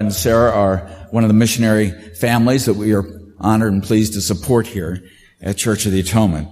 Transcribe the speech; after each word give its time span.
and 0.00 0.14
Sarah 0.14 0.52
are 0.52 0.76
one 1.10 1.24
of 1.24 1.28
the 1.28 1.34
missionary 1.34 1.90
families 1.90 2.66
that 2.66 2.74
we 2.74 2.94
are 2.94 3.04
honored 3.40 3.72
and 3.72 3.82
pleased 3.82 4.12
to 4.12 4.20
support 4.20 4.64
here 4.64 5.02
at 5.42 5.56
Church 5.56 5.86
of 5.86 5.92
the 5.92 5.98
Atonement. 5.98 6.46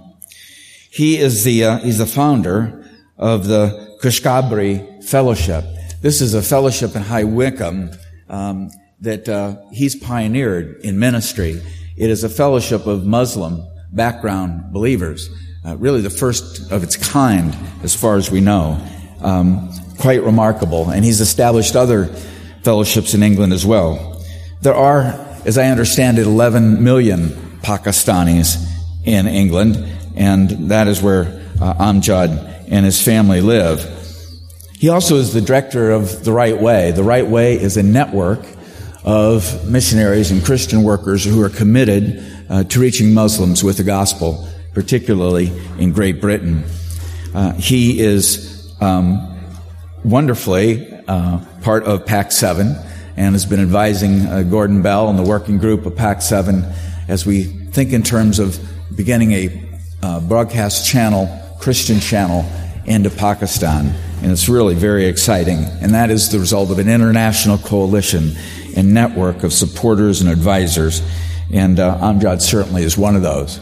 He 0.91 1.17
is 1.17 1.45
the 1.45 1.63
uh, 1.63 1.77
he's 1.77 1.99
the 1.99 2.05
founder 2.05 2.85
of 3.17 3.47
the 3.47 3.97
Kashkabri 4.03 5.01
Fellowship. 5.01 5.63
This 6.01 6.19
is 6.19 6.33
a 6.33 6.41
fellowship 6.41 6.93
in 6.93 7.03
High 7.03 7.23
Wycombe 7.23 7.91
um, 8.27 8.69
that 8.99 9.29
uh, 9.29 9.55
he's 9.71 9.95
pioneered 9.95 10.81
in 10.83 10.99
ministry. 10.99 11.61
It 11.95 12.09
is 12.09 12.25
a 12.25 12.29
fellowship 12.29 12.85
of 12.85 13.05
Muslim 13.05 13.65
background 13.93 14.73
believers, 14.73 15.29
uh, 15.65 15.77
really 15.77 16.01
the 16.01 16.09
first 16.09 16.69
of 16.69 16.83
its 16.83 16.97
kind, 16.97 17.55
as 17.81 17.95
far 17.95 18.17
as 18.17 18.29
we 18.29 18.41
know. 18.41 18.85
Um, 19.21 19.71
quite 19.99 20.21
remarkable, 20.21 20.89
and 20.89 21.05
he's 21.05 21.21
established 21.21 21.77
other 21.77 22.13
fellowships 22.67 23.13
in 23.13 23.23
England 23.23 23.53
as 23.53 23.65
well. 23.65 24.21
There 24.59 24.75
are, 24.75 25.15
as 25.45 25.57
I 25.57 25.67
understand 25.67 26.19
it, 26.19 26.27
11 26.27 26.83
million 26.83 27.29
Pakistanis 27.61 28.61
in 29.05 29.25
England, 29.25 29.77
and 30.17 30.49
that 30.69 30.89
is 30.89 31.01
where 31.01 31.27
uh, 31.61 31.75
Amjad 31.75 32.65
and 32.67 32.85
his 32.85 33.01
family 33.01 33.39
live. 33.39 33.79
He 34.73 34.89
also 34.89 35.15
is 35.15 35.31
the 35.31 35.39
director 35.39 35.91
of 35.91 36.25
The 36.25 36.33
Right 36.33 36.61
Way. 36.61 36.91
The 36.91 37.05
Right 37.05 37.25
Way 37.25 37.53
is 37.53 37.77
a 37.77 37.83
network 37.83 38.45
of 39.05 39.65
missionaries 39.65 40.29
and 40.31 40.43
Christian 40.43 40.83
workers 40.83 41.23
who 41.23 41.41
are 41.41 41.49
committed 41.49 42.21
uh, 42.49 42.65
to 42.65 42.81
reaching 42.81 43.13
Muslims 43.13 43.63
with 43.63 43.77
the 43.77 43.85
gospel, 43.85 44.45
particularly 44.73 45.53
in 45.79 45.93
Great 45.93 46.19
Britain. 46.19 46.65
Uh, 47.33 47.53
he 47.53 48.01
is 48.01 48.75
um, 48.81 49.39
wonderfully 50.03 50.96
uh, 51.07 51.43
part 51.61 51.83
of 51.83 52.05
PAC 52.05 52.31
7 52.31 52.75
and 53.15 53.33
has 53.33 53.45
been 53.45 53.59
advising 53.59 54.25
uh, 54.25 54.43
Gordon 54.43 54.81
Bell 54.81 55.09
and 55.09 55.17
the 55.17 55.23
working 55.23 55.57
group 55.57 55.85
of 55.85 55.95
PAC 55.95 56.21
7 56.21 56.63
as 57.07 57.25
we 57.25 57.43
think 57.43 57.93
in 57.93 58.03
terms 58.03 58.39
of 58.39 58.59
beginning 58.95 59.31
a 59.31 59.69
uh, 60.03 60.19
broadcast 60.21 60.89
channel, 60.89 61.27
Christian 61.59 61.99
channel, 61.99 62.45
into 62.85 63.09
Pakistan. 63.09 63.93
And 64.21 64.31
it's 64.31 64.49
really 64.49 64.75
very 64.75 65.05
exciting. 65.05 65.59
And 65.81 65.93
that 65.93 66.09
is 66.09 66.29
the 66.31 66.39
result 66.39 66.71
of 66.71 66.79
an 66.79 66.89
international 66.89 67.57
coalition 67.57 68.35
and 68.75 68.93
network 68.93 69.43
of 69.43 69.53
supporters 69.53 70.21
and 70.21 70.29
advisors. 70.29 71.01
And 71.51 71.79
uh, 71.79 71.97
Amjad 71.99 72.41
certainly 72.41 72.83
is 72.83 72.97
one 72.97 73.15
of 73.15 73.21
those. 73.21 73.59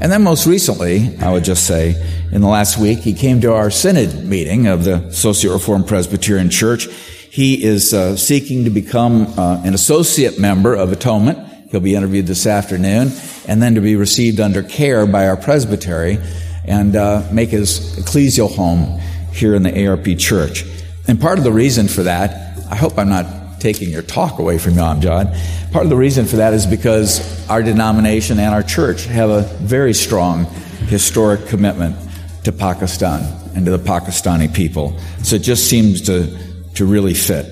And 0.00 0.10
then 0.10 0.22
most 0.22 0.46
recently, 0.46 1.16
I 1.18 1.30
would 1.30 1.44
just 1.44 1.66
say, 1.66 1.94
in 2.32 2.40
the 2.40 2.48
last 2.48 2.78
week, 2.78 2.98
he 2.98 3.14
came 3.14 3.40
to 3.42 3.52
our 3.52 3.70
synod 3.70 4.24
meeting 4.24 4.66
of 4.66 4.84
the 4.84 4.96
Associate 5.04 5.52
Reformed 5.52 5.86
Presbyterian 5.86 6.50
Church. 6.50 6.88
He 7.30 7.62
is 7.62 7.94
uh, 7.94 8.16
seeking 8.16 8.64
to 8.64 8.70
become 8.70 9.26
uh, 9.38 9.62
an 9.64 9.72
associate 9.72 10.38
member 10.38 10.74
of 10.74 10.92
Atonement. 10.92 11.38
He'll 11.70 11.80
be 11.80 11.94
interviewed 11.94 12.26
this 12.26 12.46
afternoon, 12.46 13.12
and 13.48 13.62
then 13.62 13.76
to 13.76 13.80
be 13.80 13.96
received 13.96 14.40
under 14.40 14.62
care 14.62 15.06
by 15.06 15.28
our 15.28 15.36
presbytery 15.36 16.18
and 16.64 16.96
uh, 16.96 17.28
make 17.32 17.50
his 17.50 17.96
ecclesial 17.96 18.54
home 18.54 19.00
here 19.32 19.54
in 19.54 19.62
the 19.62 19.86
ARP 19.86 20.18
Church. 20.18 20.64
And 21.06 21.20
part 21.20 21.38
of 21.38 21.44
the 21.44 21.52
reason 21.52 21.88
for 21.88 22.02
that, 22.04 22.58
I 22.70 22.76
hope 22.76 22.98
I'm 22.98 23.08
not 23.08 23.26
taking 23.64 23.88
your 23.88 24.02
talk 24.02 24.38
away 24.38 24.58
from 24.58 24.74
you, 24.74 24.80
Amjad. 24.80 25.72
Part 25.72 25.84
of 25.86 25.88
the 25.88 25.96
reason 25.96 26.26
for 26.26 26.36
that 26.36 26.52
is 26.52 26.66
because 26.66 27.48
our 27.48 27.62
denomination 27.62 28.38
and 28.38 28.52
our 28.52 28.62
church 28.62 29.06
have 29.06 29.30
a 29.30 29.40
very 29.62 29.94
strong 29.94 30.44
historic 30.88 31.46
commitment 31.46 31.96
to 32.44 32.52
Pakistan 32.52 33.22
and 33.56 33.64
to 33.64 33.70
the 33.70 33.78
Pakistani 33.78 34.52
people. 34.54 34.98
So 35.22 35.36
it 35.36 35.42
just 35.42 35.70
seems 35.70 36.02
to, 36.02 36.36
to 36.74 36.84
really 36.84 37.14
fit. 37.14 37.46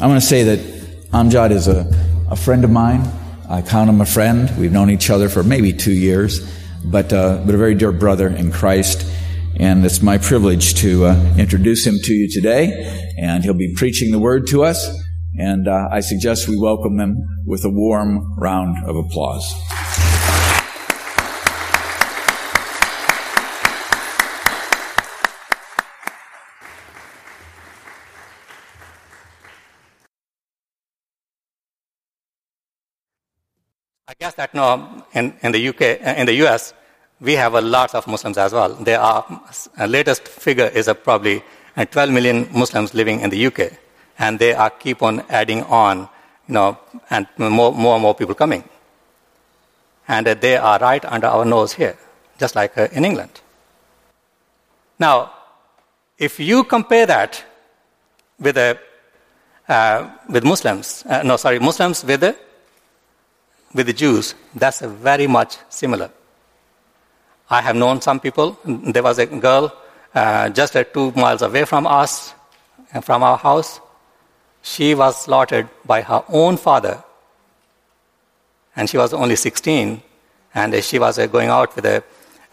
I 0.00 0.06
want 0.06 0.18
to 0.18 0.26
say 0.26 0.44
that 0.44 0.60
Amjad 1.10 1.50
is 1.50 1.68
a, 1.68 1.84
a 2.30 2.36
friend 2.36 2.64
of 2.64 2.70
mine. 2.70 3.02
I 3.50 3.60
count 3.60 3.90
him 3.90 4.00
a 4.00 4.06
friend. 4.06 4.50
We've 4.58 4.72
known 4.72 4.88
each 4.88 5.10
other 5.10 5.28
for 5.28 5.42
maybe 5.42 5.74
two 5.74 5.92
years, 5.92 6.40
but, 6.86 7.12
uh, 7.12 7.42
but 7.44 7.54
a 7.54 7.58
very 7.58 7.74
dear 7.74 7.92
brother 7.92 8.28
in 8.28 8.50
Christ. 8.50 9.04
And 9.60 9.84
it's 9.84 10.00
my 10.00 10.16
privilege 10.16 10.72
to 10.76 11.04
uh, 11.04 11.34
introduce 11.36 11.86
him 11.86 11.96
to 12.02 12.14
you 12.14 12.30
today. 12.30 13.12
And 13.18 13.44
he'll 13.44 13.52
be 13.52 13.74
preaching 13.74 14.10
the 14.10 14.18
word 14.18 14.46
to 14.46 14.64
us. 14.64 14.88
And 15.36 15.68
uh, 15.68 15.88
I 15.90 16.00
suggest 16.00 16.48
we 16.48 16.56
welcome 16.56 16.96
them 16.96 17.42
with 17.46 17.64
a 17.64 17.70
warm 17.70 18.38
round 18.38 18.84
of 18.88 18.96
applause. 18.96 19.54
I 34.06 34.14
guess 34.18 34.34
that 34.34 34.54
now 34.54 35.04
in, 35.12 35.34
in 35.42 35.52
the 35.52 35.68
UK, 35.68 35.82
in 36.18 36.26
the 36.26 36.34
US, 36.46 36.72
we 37.20 37.34
have 37.34 37.54
a 37.54 37.60
lot 37.60 37.94
of 37.94 38.06
Muslims 38.06 38.38
as 38.38 38.52
well. 38.52 38.74
There 38.74 39.00
are, 39.00 39.42
a 39.78 39.86
latest 39.86 40.26
figure 40.26 40.66
is 40.66 40.90
probably 41.04 41.42
12 41.76 42.10
million 42.10 42.48
Muslims 42.52 42.94
living 42.94 43.20
in 43.20 43.30
the 43.30 43.46
UK 43.46 43.72
and 44.18 44.38
they 44.38 44.52
are 44.52 44.70
keep 44.70 45.02
on 45.02 45.22
adding 45.28 45.62
on, 45.64 46.00
you 46.48 46.54
know, 46.54 46.78
and 47.10 47.26
more, 47.38 47.72
more 47.72 47.94
and 47.94 48.02
more 48.02 48.14
people 48.14 48.34
coming. 48.34 48.64
And 50.08 50.26
uh, 50.26 50.34
they 50.34 50.56
are 50.56 50.78
right 50.78 51.04
under 51.04 51.28
our 51.28 51.44
nose 51.44 51.72
here, 51.72 51.96
just 52.38 52.56
like 52.56 52.76
uh, 52.76 52.88
in 52.92 53.04
England. 53.04 53.40
Now, 54.98 55.32
if 56.18 56.40
you 56.40 56.64
compare 56.64 57.06
that 57.06 57.44
with, 58.40 58.56
a, 58.56 58.78
uh, 59.68 60.10
with 60.28 60.44
Muslims, 60.44 61.04
uh, 61.08 61.22
no, 61.22 61.36
sorry, 61.36 61.60
Muslims 61.60 62.04
with 62.04 62.20
the, 62.20 62.36
with 63.74 63.86
the 63.86 63.92
Jews, 63.92 64.34
that's 64.54 64.80
very 64.80 65.26
much 65.26 65.58
similar. 65.68 66.10
I 67.50 67.62
have 67.62 67.76
known 67.76 68.00
some 68.00 68.18
people. 68.18 68.58
There 68.64 69.02
was 69.02 69.18
a 69.18 69.26
girl 69.26 69.72
uh, 70.14 70.48
just 70.48 70.74
uh, 70.74 70.84
two 70.84 71.12
miles 71.12 71.42
away 71.42 71.64
from 71.64 71.86
us, 71.86 72.34
from 73.02 73.22
our 73.22 73.36
house 73.36 73.80
she 74.72 74.94
was 74.94 75.22
slaughtered 75.24 75.68
by 75.86 76.02
her 76.02 76.22
own 76.28 76.56
father. 76.56 77.02
And 78.76 78.88
she 78.88 78.98
was 78.98 79.14
only 79.14 79.36
16, 79.36 80.02
and 80.54 80.84
she 80.84 80.98
was 80.98 81.18
uh, 81.18 81.26
going 81.26 81.48
out 81.48 81.74
with 81.74 81.86
a, 81.86 82.04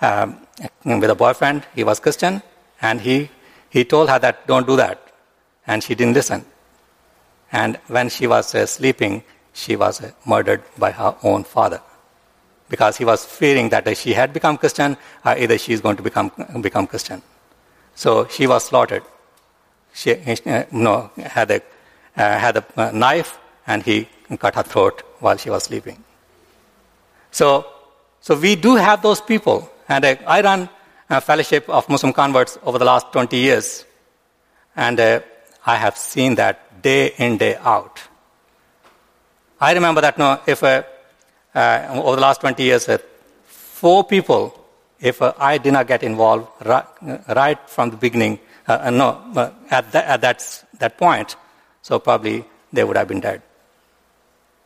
um, 0.01 0.39
with 0.85 1.09
a 1.09 1.15
boyfriend. 1.15 1.65
He 1.75 1.83
was 1.83 1.99
Christian, 1.99 2.41
and 2.81 3.01
he, 3.01 3.29
he 3.69 3.83
told 3.83 4.09
her 4.09 4.17
that 4.19 4.47
don't 4.47 4.65
do 4.65 4.75
that. 4.77 5.01
And 5.67 5.83
she 5.83 5.93
didn't 5.93 6.13
listen. 6.13 6.45
And 7.51 7.77
when 7.87 8.09
she 8.09 8.27
was 8.27 8.55
uh, 8.55 8.65
sleeping, 8.65 9.23
she 9.53 9.75
was 9.75 10.01
uh, 10.01 10.11
murdered 10.25 10.63
by 10.77 10.91
her 10.91 11.15
own 11.23 11.43
father. 11.43 11.81
Because 12.69 12.97
he 12.97 13.05
was 13.05 13.25
fearing 13.25 13.69
that 13.69 13.87
if 13.87 13.99
she 13.99 14.13
had 14.13 14.33
become 14.33 14.57
Christian, 14.57 14.97
either 15.23 15.57
she 15.57 15.73
is 15.73 15.81
going 15.81 15.97
to 15.97 16.03
become, 16.03 16.31
become 16.61 16.87
Christian. 16.87 17.21
So 17.93 18.27
she 18.27 18.47
was 18.47 18.65
slaughtered. 18.65 19.03
She 19.93 20.15
no, 20.71 21.11
had 21.17 21.51
a 21.51 21.61
had 22.15 22.57
a 22.57 22.91
knife 22.91 23.37
and 23.67 23.83
he 23.83 24.07
cut 24.39 24.55
her 24.55 24.63
throat 24.63 25.03
while 25.19 25.37
she 25.37 25.49
was 25.49 25.63
sleeping. 25.63 26.03
So, 27.31 27.65
so 28.21 28.37
we 28.39 28.55
do 28.55 28.75
have 28.75 29.01
those 29.01 29.21
people. 29.21 29.69
And 29.87 30.05
uh, 30.05 30.15
I 30.25 30.41
run 30.41 30.69
a 31.09 31.21
fellowship 31.21 31.69
of 31.69 31.87
Muslim 31.89 32.13
converts 32.13 32.57
over 32.63 32.79
the 32.79 32.85
last 32.85 33.11
20 33.11 33.37
years. 33.37 33.85
And 34.75 34.99
uh, 34.99 35.19
I 35.65 35.75
have 35.75 35.97
seen 35.97 36.35
that 36.35 36.81
day 36.81 37.13
in, 37.17 37.37
day 37.37 37.55
out. 37.57 38.01
I 39.59 39.73
remember 39.73 40.01
that 40.01 40.17
no, 40.17 40.39
if 40.45 40.63
uh, 40.63 40.83
uh, 41.53 42.01
over 42.03 42.15
the 42.15 42.21
last 42.21 42.41
20 42.41 42.63
years, 42.63 42.89
uh, 42.89 42.97
four 43.45 44.03
people, 44.03 44.65
if 44.99 45.21
I 45.21 45.57
did 45.57 45.73
not 45.73 45.87
get 45.87 46.03
involved 46.03 46.47
right, 46.65 46.85
right 47.27 47.69
from 47.69 47.89
the 47.91 47.97
beginning, 47.97 48.39
no, 48.67 49.51
at, 49.69 49.91
that, 49.91 50.05
at 50.05 50.21
that, 50.21 50.65
that 50.79 50.97
point, 50.97 51.35
so 51.87 51.99
probably 51.99 52.43
they 52.73 52.83
would 52.83 52.97
have 52.97 53.07
been 53.07 53.19
dead. 53.19 53.43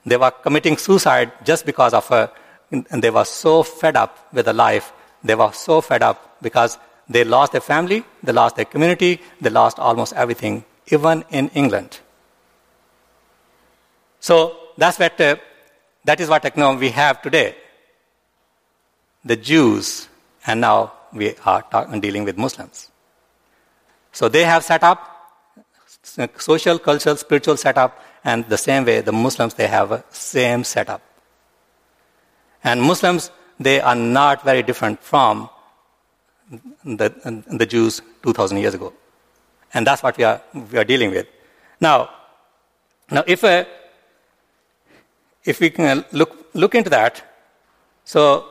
They 0.05 0.15
were 0.15 0.31
committing 0.31 0.77
suicide 0.77 1.33
just 1.43 1.65
because 1.65 1.93
of 1.93 2.09
a, 2.11 2.31
and 2.71 3.03
they 3.03 3.09
were 3.09 3.25
so 3.25 3.61
fed 3.61 3.97
up 3.97 4.31
with 4.31 4.45
the 4.45 4.53
life. 4.53 4.93
They 5.21 5.35
were 5.35 5.51
so 5.51 5.81
fed 5.81 6.01
up 6.01 6.37
because 6.41 6.77
they 7.09 7.25
lost 7.25 7.51
their 7.51 7.65
family, 7.73 8.05
they 8.23 8.31
lost 8.31 8.55
their 8.55 8.63
community, 8.63 9.19
they 9.41 9.49
lost 9.49 9.79
almost 9.79 10.13
everything, 10.13 10.63
even 10.87 11.25
in 11.29 11.49
England. 11.49 11.99
So 14.21 14.55
that's 14.77 14.97
what, 14.97 15.19
uh, 15.19 15.35
that 16.05 16.21
is 16.21 16.29
what 16.29 16.43
we 16.79 16.89
have 16.91 17.21
today. 17.21 17.55
The 19.25 19.35
Jews, 19.35 20.07
and 20.47 20.61
now 20.61 20.93
we 21.11 21.35
are 21.45 21.63
talk- 21.63 21.91
dealing 21.99 22.23
with 22.23 22.37
Muslims. 22.37 22.89
So 24.13 24.29
they 24.29 24.45
have 24.45 24.63
set 24.63 24.83
up 24.83 25.18
social, 26.03 26.79
cultural, 26.79 27.15
spiritual 27.15 27.57
setup, 27.57 28.03
and 28.23 28.45
the 28.45 28.57
same 28.57 28.85
way 28.85 29.01
the 29.01 29.11
Muslims 29.11 29.53
they 29.53 29.67
have 29.67 29.91
a 29.91 30.03
same 30.09 30.63
setup. 30.63 31.01
And 32.63 32.81
Muslims 32.81 33.31
they 33.59 33.81
are 33.81 33.95
not 33.95 34.43
very 34.43 34.63
different 34.63 35.01
from 35.03 35.49
the, 36.83 37.43
the 37.47 37.65
Jews 37.65 38.01
2,000 38.23 38.57
years 38.57 38.73
ago, 38.73 38.93
and 39.73 39.85
that's 39.85 40.01
what 40.01 40.17
we 40.17 40.23
are 40.23 40.41
we 40.71 40.77
are 40.77 40.83
dealing 40.83 41.11
with. 41.11 41.27
Now, 41.79 42.09
Now, 43.11 43.23
if, 43.25 43.43
uh, 43.43 43.65
if 45.43 45.59
we 45.59 45.69
can 45.69 46.05
look, 46.11 46.49
look 46.53 46.75
into 46.75 46.89
that, 46.91 47.23
so 48.05 48.45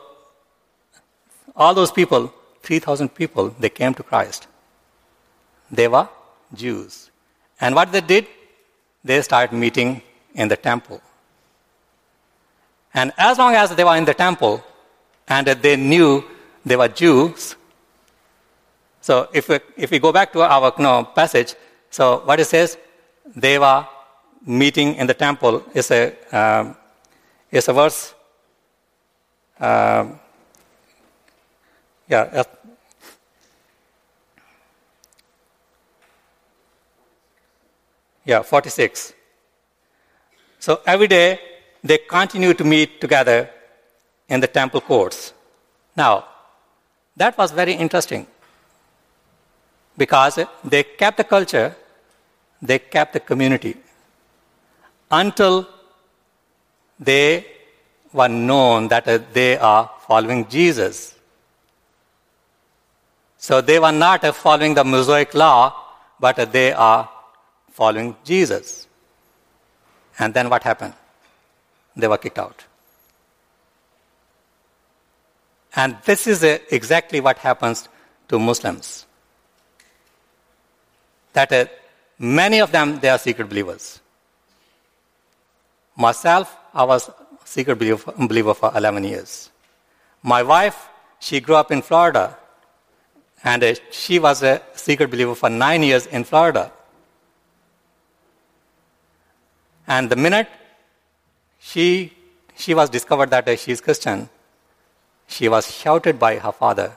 all 1.55 1.73
those 1.73 1.91
people, 1.91 2.33
3,000 2.63 3.09
people, 3.15 3.49
they 3.59 3.69
came 3.69 3.93
to 3.93 4.03
Christ. 4.03 4.47
They 5.71 5.87
were 5.87 6.09
Jews. 6.53 7.08
And 7.59 7.75
what 7.75 7.91
they 7.91 8.01
did, 8.01 8.27
they 9.03 9.21
started 9.21 9.55
meeting 9.55 10.01
in 10.33 10.47
the 10.47 10.57
temple. 10.57 11.01
And 12.93 13.11
as 13.17 13.37
long 13.37 13.53
as 13.55 13.75
they 13.75 13.83
were 13.83 13.97
in 13.97 14.05
the 14.05 14.13
temple 14.13 14.63
and 15.27 15.47
they 15.47 15.75
knew 15.75 16.23
they 16.65 16.75
were 16.75 16.87
Jews, 16.87 17.55
so 19.01 19.29
if 19.33 19.47
we, 19.49 19.59
if 19.77 19.91
we 19.91 19.99
go 19.99 20.11
back 20.11 20.33
to 20.33 20.41
our 20.41 20.73
you 20.77 20.83
know, 20.83 21.03
passage, 21.03 21.55
so 21.89 22.21
what 22.25 22.39
it 22.39 22.45
says, 22.45 22.77
they 23.35 23.57
were 23.57 23.87
meeting 24.45 24.95
in 24.95 25.07
the 25.07 25.13
temple 25.13 25.63
is 25.73 25.91
a, 25.91 26.13
um, 26.31 26.75
is 27.51 27.67
a 27.67 27.73
verse. 27.73 28.13
Um, 29.59 30.19
yeah. 32.07 32.43
Yeah, 38.25 38.41
46. 38.41 39.13
So 40.59 40.81
every 40.85 41.07
day 41.07 41.39
they 41.83 41.97
continue 41.97 42.53
to 42.53 42.63
meet 42.63 42.99
together 43.01 43.49
in 44.27 44.39
the 44.39 44.47
temple 44.47 44.81
courts. 44.81 45.33
Now, 45.95 46.25
that 47.15 47.37
was 47.37 47.51
very 47.51 47.73
interesting 47.73 48.27
because 49.97 50.39
they 50.63 50.83
kept 50.83 51.17
the 51.17 51.23
culture, 51.23 51.75
they 52.61 52.79
kept 52.79 53.13
the 53.13 53.19
community 53.19 53.75
until 55.11 55.67
they 56.99 57.45
were 58.13 58.27
known 58.27 58.87
that 58.89 59.33
they 59.33 59.57
are 59.57 59.89
following 60.07 60.47
Jesus. 60.47 61.15
So 63.37 63.61
they 63.61 63.79
were 63.79 63.91
not 63.91 64.35
following 64.35 64.73
the 64.73 64.83
Mosaic 64.83 65.33
law, 65.33 65.73
but 66.19 66.51
they 66.51 66.73
are 66.73 67.09
following 67.71 68.15
Jesus. 68.23 68.87
And 70.17 70.33
then 70.33 70.49
what 70.49 70.63
happened? 70.63 70.93
They 71.95 72.07
were 72.07 72.17
kicked 72.17 72.39
out. 72.39 72.65
And 75.75 75.97
this 76.05 76.27
is 76.27 76.43
exactly 76.43 77.19
what 77.19 77.37
happens 77.37 77.87
to 78.27 78.39
Muslims. 78.39 79.05
That 81.33 81.51
uh, 81.51 81.65
many 82.17 82.59
of 82.59 82.71
them, 82.71 82.99
they 82.99 83.09
are 83.09 83.17
secret 83.17 83.49
believers. 83.49 83.99
Myself, 85.95 86.55
I 86.73 86.83
was 86.83 87.09
secret 87.45 87.75
believer 87.75 88.53
for 88.53 88.71
11 88.75 89.03
years. 89.03 89.49
My 90.23 90.43
wife, 90.43 90.89
she 91.19 91.39
grew 91.39 91.55
up 91.55 91.71
in 91.71 91.81
Florida, 91.81 92.37
and 93.43 93.63
uh, 93.63 93.75
she 93.91 94.19
was 94.19 94.43
a 94.43 94.61
secret 94.73 95.09
believer 95.09 95.35
for 95.35 95.49
nine 95.49 95.83
years 95.83 96.05
in 96.07 96.23
Florida. 96.23 96.71
And 99.89 100.07
the 100.07 100.15
minute 100.15 100.47
she, 101.57 102.13
she 102.55 102.75
was 102.75 102.91
discovered 102.91 103.31
that 103.31 103.59
she 103.59 103.71
is 103.71 103.81
Christian, 103.81 104.29
she 105.27 105.49
was 105.49 105.69
shouted 105.69 106.19
by 106.19 106.37
her 106.37 106.51
father, 106.51 106.95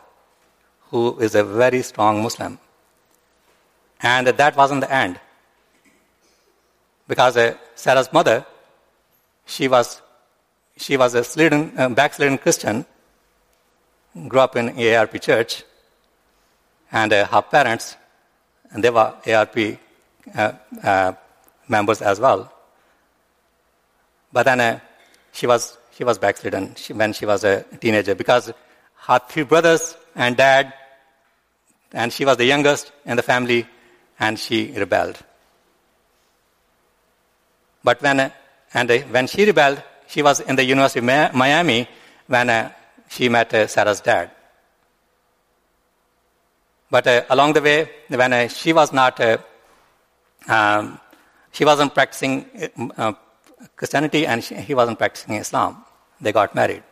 who 0.90 1.18
is 1.18 1.34
a 1.34 1.42
very 1.42 1.82
strong 1.82 2.22
Muslim. 2.22 2.58
And 4.02 4.26
that 4.26 4.56
wasn't 4.56 4.82
the 4.82 4.92
end. 4.92 5.18
Because 7.08 7.36
uh, 7.36 7.54
Sarah's 7.74 8.12
mother, 8.12 8.44
she 9.46 9.68
was, 9.68 10.02
she 10.76 10.98
was 10.98 11.14
a 11.14 11.24
slidden, 11.24 11.72
uh, 11.78 11.88
backslidden 11.88 12.36
Christian, 12.36 12.84
grew 14.28 14.40
up 14.40 14.54
in 14.56 14.68
ARP 14.78 15.18
church, 15.20 15.64
and 16.90 17.10
uh, 17.10 17.26
her 17.26 17.42
parents, 17.42 17.96
and 18.70 18.84
they 18.84 18.90
were 18.90 19.14
ARP 19.26 19.56
uh, 20.34 20.52
uh, 20.82 21.12
members 21.68 22.02
as 22.02 22.20
well. 22.20 22.52
But 24.32 24.44
then 24.44 24.60
uh, 24.60 24.80
she 25.32 25.46
was 25.46 25.76
she 25.94 26.04
was 26.04 26.18
backslidden 26.18 26.74
when 26.94 27.12
she 27.12 27.26
was 27.26 27.44
a 27.44 27.64
teenager 27.80 28.14
because 28.14 28.52
her 29.06 29.20
three 29.28 29.42
brothers 29.42 29.96
and 30.14 30.36
dad, 30.36 30.72
and 31.92 32.12
she 32.12 32.24
was 32.24 32.36
the 32.36 32.44
youngest 32.44 32.92
in 33.04 33.16
the 33.16 33.22
family, 33.22 33.66
and 34.18 34.38
she 34.38 34.72
rebelled. 34.72 35.18
But 37.84 38.00
when 38.00 38.20
uh, 38.20 38.30
and 38.74 38.90
uh, 38.90 38.98
when 39.10 39.26
she 39.26 39.44
rebelled, 39.44 39.82
she 40.06 40.22
was 40.22 40.40
in 40.40 40.56
the 40.56 40.64
University 40.64 41.00
of 41.00 41.34
Miami 41.34 41.88
when 42.26 42.48
uh, 42.48 42.70
she 43.08 43.28
met 43.28 43.52
uh, 43.52 43.66
Sarah's 43.66 44.00
dad. 44.00 44.30
But 46.90 47.06
uh, 47.06 47.24
along 47.30 47.54
the 47.54 47.62
way, 47.62 47.90
when 48.08 48.48
she 48.48 48.72
was 48.72 48.92
not, 48.92 49.18
um, 50.48 51.00
she 51.50 51.64
wasn't 51.64 51.94
practicing 51.94 52.46
Christianity 53.76 54.26
and 54.26 54.42
she, 54.42 54.54
he 54.54 54.74
wasn't 54.74 54.98
practicing 54.98 55.34
Islam. 55.34 55.84
They 56.20 56.32
got 56.32 56.54
married. 56.54 56.82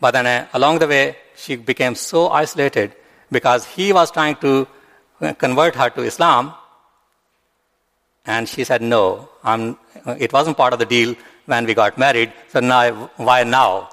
But 0.00 0.12
then 0.12 0.26
uh, 0.26 0.46
along 0.54 0.78
the 0.78 0.88
way, 0.88 1.16
she 1.36 1.56
became 1.56 1.94
so 1.94 2.28
isolated 2.28 2.94
because 3.30 3.66
he 3.66 3.92
was 3.92 4.10
trying 4.10 4.36
to 4.36 4.66
uh, 5.20 5.34
convert 5.34 5.74
her 5.74 5.90
to 5.90 6.02
Islam. 6.02 6.54
And 8.26 8.48
she 8.48 8.64
said, 8.64 8.82
no, 8.82 9.28
I'm, 9.44 9.78
it 10.18 10.32
wasn't 10.32 10.56
part 10.56 10.72
of 10.72 10.78
the 10.78 10.86
deal 10.86 11.14
when 11.46 11.66
we 11.66 11.74
got 11.74 11.98
married, 11.98 12.32
so 12.48 12.60
now, 12.60 13.10
why 13.16 13.42
now? 13.42 13.88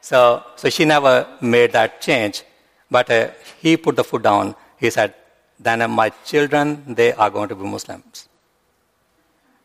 So, 0.00 0.42
so 0.56 0.68
she 0.68 0.84
never 0.84 1.26
made 1.40 1.72
that 1.72 2.00
change. 2.00 2.42
But 2.90 3.10
uh, 3.10 3.30
he 3.60 3.76
put 3.76 3.96
the 3.96 4.04
foot 4.04 4.22
down. 4.22 4.56
He 4.78 4.90
said, 4.90 5.14
then 5.60 5.80
uh, 5.80 5.88
my 5.88 6.10
children, 6.24 6.94
they 6.94 7.12
are 7.12 7.30
going 7.30 7.48
to 7.48 7.54
be 7.54 7.64
Muslims. 7.64 8.28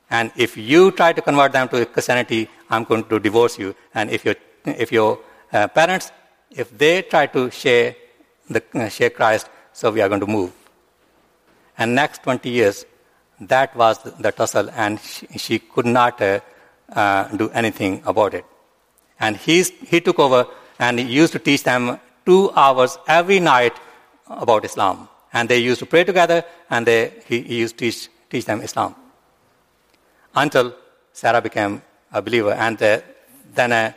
And 0.09 0.31
if 0.36 0.56
you 0.56 0.92
try 0.92 1.13
to 1.13 1.21
convert 1.21 1.51
them 1.51 1.68
to 1.69 1.86
Christianity, 1.86 2.50
I'm 2.69 2.83
going 2.86 3.04
to 3.06 3.19
divorce 3.19 3.59
you. 3.59 3.75
And 3.94 4.09
if, 4.09 4.24
you 4.25 4.36
if 4.65 4.92
your 4.92 5.19
uh, 5.51 5.68
parents, 5.68 6.12
if 6.51 6.75
they 6.77 7.01
try 7.01 7.27
to 7.27 7.51
share, 7.51 7.95
the, 8.50 8.63
uh, 8.74 8.88
share 8.88 9.09
Christ, 9.09 9.50
so 9.74 9.92
we 9.92 10.01
are 10.01 10.07
going 10.07 10.21
to 10.21 10.27
move. 10.27 10.54
And 11.77 11.94
next 11.94 12.24
20 12.24 12.50
years, 12.50 12.86
that 13.42 13.75
was 13.75 14.01
the 14.01 14.31
tussle, 14.31 14.69
and 14.71 15.00
she, 15.00 15.27
she 15.38 15.59
could 15.59 15.86
not 15.86 16.21
uh, 16.21 16.40
uh, 16.90 17.28
do 17.35 17.49
anything 17.49 18.02
about 18.06 18.33
it. 18.33 18.45
And 19.19 19.35
he's, 19.35 19.69
he 19.69 19.99
took 20.02 20.19
over 20.19 20.47
and 20.80 20.99
he 20.99 21.06
used 21.06 21.33
to 21.33 21.40
teach 21.40 21.64
them 21.64 21.99
two 22.26 22.52
hours 22.52 22.97
every 23.07 23.40
night 23.40 23.73
about 24.28 24.64
Islam. 24.64 25.09
And 25.33 25.49
they 25.49 25.59
used 25.59 25.80
to 25.80 25.85
pray 25.85 26.04
together, 26.04 26.44
and 26.69 26.87
they, 26.87 27.14
he, 27.28 27.42
he 27.42 27.59
used 27.59 27.78
to 27.78 27.85
teach, 27.85 28.09
teach 28.30 28.45
them 28.45 28.61
Islam 28.61 28.95
until 30.38 30.74
Sarah 31.14 31.42
became 31.42 31.82
a 32.14 32.22
believer. 32.22 32.54
And 32.54 32.82
uh, 32.82 33.00
then, 33.56 33.72
uh, 33.72 33.92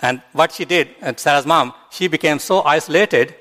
and 0.00 0.22
what 0.32 0.52
she 0.52 0.64
did, 0.64 0.88
uh, 1.02 1.12
Sarah's 1.16 1.44
mom, 1.44 1.74
she 1.90 2.08
became 2.08 2.38
so 2.38 2.62
isolated 2.62 3.34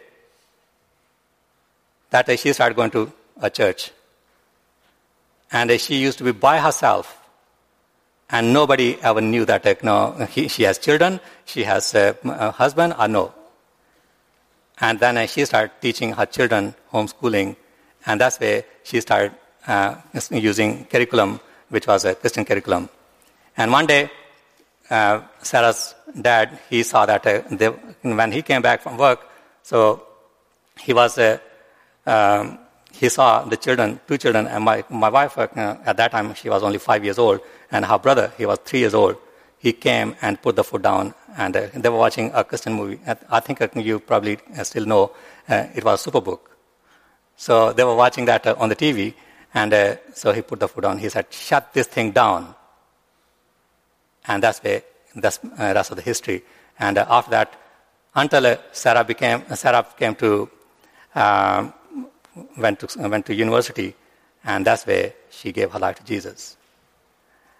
that 2.09 2.27
uh, 2.27 2.35
she 2.35 2.51
started 2.53 2.75
going 2.75 2.91
to 2.91 3.11
a 3.39 3.49
church. 3.49 3.91
And 5.51 5.69
uh, 5.69 5.77
she 5.77 5.97
used 5.97 6.17
to 6.17 6.23
be 6.23 6.31
by 6.31 6.57
herself. 6.59 7.21
And 8.31 8.53
nobody 8.53 8.97
ever 9.03 9.21
knew 9.21 9.45
that 9.45 9.67
uh, 9.67 9.75
no, 9.83 10.27
he, 10.31 10.47
she 10.47 10.63
has 10.63 10.79
children, 10.79 11.19
she 11.45 11.63
has 11.63 11.93
a 11.93 12.51
husband, 12.57 12.95
or 12.97 13.07
no. 13.07 13.33
And 14.79 14.99
then 14.99 15.27
she 15.27 15.45
started 15.45 15.71
teaching 15.79 16.13
her 16.13 16.25
children 16.25 16.73
homeschooling. 16.91 17.55
And 18.07 18.19
that's 18.19 18.39
where 18.39 18.63
she 18.83 18.99
started 18.99 19.31
using 20.31 20.85
curriculum 20.85 21.39
which 21.69 21.87
was 21.87 22.05
a 22.05 22.15
Christian 22.15 22.45
curriculum. 22.45 22.89
And 23.57 23.71
one 23.71 23.85
day, 23.85 24.09
uh, 24.89 25.21
Sarah's 25.41 25.95
dad, 26.19 26.59
he 26.69 26.83
saw 26.83 27.05
that 27.05 27.25
uh, 27.25 27.41
they, 27.51 27.67
when 27.67 28.31
he 28.31 28.41
came 28.41 28.61
back 28.61 28.81
from 28.81 28.97
work, 28.97 29.27
so 29.63 30.03
he 30.79 30.93
was, 30.93 31.17
uh, 31.17 31.37
um, 32.05 32.59
he 32.91 33.09
saw 33.09 33.43
the 33.43 33.57
children, 33.57 33.99
two 34.07 34.17
children, 34.17 34.47
and 34.47 34.63
my, 34.63 34.83
my 34.89 35.09
wife, 35.09 35.37
uh, 35.37 35.47
at 35.85 35.97
that 35.97 36.11
time, 36.11 36.33
she 36.35 36.49
was 36.49 36.63
only 36.63 36.77
five 36.77 37.03
years 37.03 37.17
old, 37.17 37.39
and 37.71 37.85
her 37.85 37.97
brother, 37.97 38.31
he 38.37 38.45
was 38.45 38.59
three 38.63 38.79
years 38.79 38.93
old. 38.93 39.15
He 39.57 39.73
came 39.73 40.15
and 40.21 40.39
put 40.41 40.55
the 40.55 40.63
foot 40.63 40.83
down, 40.83 41.13
and 41.37 41.55
uh, 41.55 41.67
they 41.73 41.89
were 41.89 41.97
watching 41.97 42.31
a 42.33 42.43
Christian 42.43 42.73
movie. 42.73 42.99
I 43.29 43.39
think 43.39 43.61
uh, 43.61 43.67
you 43.75 43.99
probably 43.99 44.37
still 44.63 44.85
know 44.85 45.11
it 45.47 45.83
was 45.83 46.05
Superbook. 46.05 46.39
So 47.37 47.73
they 47.73 47.83
were 47.83 47.95
watching 47.95 48.25
that 48.25 48.45
on 48.47 48.69
the 48.69 48.75
TV, 48.75 49.13
and 49.55 49.73
uh, 49.73 49.95
so 50.13 50.33
he 50.33 50.41
put 50.41 50.59
the 50.59 50.67
foot 50.67 50.83
on. 50.83 50.99
He 50.99 51.07
said, 51.07 51.27
shut 51.31 51.73
this 51.73 51.87
thing 51.87 52.11
down. 52.11 52.53
And 54.27 54.43
that's 54.43 54.59
the 54.59 54.83
that's 55.15 55.39
uh, 55.43 55.71
rest 55.73 55.91
of 55.91 55.95
the 55.95 56.03
history. 56.03 56.43
And 56.77 56.97
uh, 56.97 57.05
after 57.09 57.31
that, 57.31 57.55
until 58.13 58.45
uh, 58.45 58.57
Sarah 58.73 59.05
became, 59.05 59.43
Sarah 59.55 59.87
came 59.97 60.13
to, 60.15 60.49
um, 61.15 61.73
went 62.57 62.81
to, 62.81 63.07
went 63.07 63.25
to 63.27 63.33
university, 63.33 63.95
And 64.43 64.65
that's 64.65 64.85
where 64.85 65.13
she 65.29 65.53
gave 65.53 65.71
her 65.71 65.79
life 65.79 65.99
to 65.99 66.03
Jesus. 66.03 66.57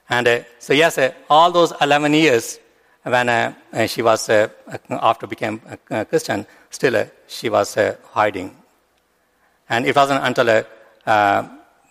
And 0.10 0.28
uh, 0.28 0.40
so, 0.60 0.74
yes, 0.74 0.98
uh, 0.98 1.14
all 1.30 1.50
those 1.52 1.72
11 1.80 2.14
years 2.14 2.60
when 3.04 3.30
uh, 3.30 3.54
uh 3.72 3.88
she 3.88 4.02
was, 4.02 4.28
uh, 4.30 4.50
after 4.90 5.28
became 5.28 5.62
a 5.90 6.06
Christian, 6.06 6.46
still 6.70 7.10
she 7.28 7.50
was 7.50 7.78
hiding. 8.12 8.54
And 9.70 9.86
it 9.86 9.96
wasn't 9.96 10.24
until 10.24 10.66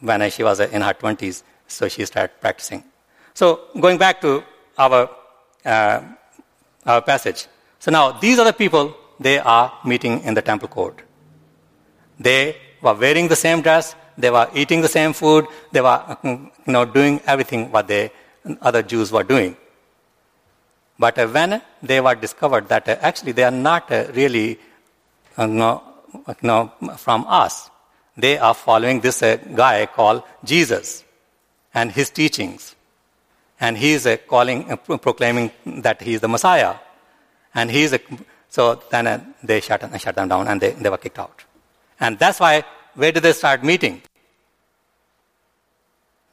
when 0.04 0.30
she 0.30 0.42
was 0.42 0.60
in 0.60 0.82
her 0.82 0.94
20s, 0.94 1.42
so 1.66 1.88
she 1.88 2.04
started 2.04 2.40
practicing. 2.40 2.84
So, 3.32 3.68
going 3.80 3.98
back 3.98 4.20
to 4.20 4.44
our, 4.78 5.10
our 5.64 7.02
passage. 7.02 7.46
So 7.78 7.90
now, 7.90 8.12
these 8.12 8.38
are 8.38 8.44
the 8.44 8.52
people, 8.52 8.94
they 9.18 9.38
are 9.38 9.72
meeting 9.84 10.22
in 10.22 10.34
the 10.34 10.42
temple 10.42 10.68
court. 10.68 11.02
They 12.20 12.56
were 12.82 12.94
wearing 12.94 13.28
the 13.28 13.36
same 13.36 13.62
dress, 13.62 13.96
they 14.16 14.30
were 14.30 14.48
eating 14.54 14.80
the 14.80 14.88
same 14.88 15.12
food, 15.12 15.46
they 15.72 15.80
were 15.80 16.16
you 16.22 16.50
know, 16.66 16.84
doing 16.84 17.20
everything 17.26 17.70
what 17.72 17.88
the 17.88 18.10
other 18.60 18.82
Jews 18.82 19.10
were 19.10 19.24
doing. 19.24 19.56
But 20.98 21.18
uh, 21.18 21.26
when 21.26 21.60
they 21.82 22.00
were 22.00 22.14
discovered 22.14 22.68
that 22.68 22.88
uh, 22.88 22.96
actually 23.00 23.32
they 23.32 23.42
are 23.42 23.50
not 23.50 23.90
uh, 23.90 24.06
really 24.14 24.60
uh, 25.36 25.46
no, 25.46 25.82
no, 26.42 26.72
from 26.96 27.24
us, 27.26 27.70
they 28.16 28.38
are 28.38 28.54
following 28.54 29.00
this 29.00 29.22
uh, 29.22 29.36
guy 29.54 29.86
called 29.86 30.22
Jesus 30.44 31.04
and 31.72 31.90
his 31.90 32.10
teachings. 32.10 32.74
And 33.60 33.76
he 33.76 33.92
is 33.92 34.06
uh, 34.06 34.16
calling, 34.28 34.76
proclaiming 34.76 35.50
that 35.64 36.02
he 36.02 36.14
is 36.14 36.20
the 36.20 36.28
Messiah. 36.28 36.76
And 37.54 37.70
he 37.70 37.84
is, 37.84 37.98
so 38.48 38.82
then 38.90 39.34
they 39.42 39.60
shut, 39.60 39.82
shut 40.00 40.14
them 40.14 40.28
down 40.28 40.48
and 40.48 40.60
they, 40.60 40.70
they 40.70 40.90
were 40.90 40.98
kicked 40.98 41.18
out. 41.18 41.44
And 41.98 42.18
that's 42.18 42.40
why, 42.40 42.64
where 42.94 43.12
did 43.12 43.22
they 43.22 43.32
start 43.32 43.64
meeting? 43.64 44.02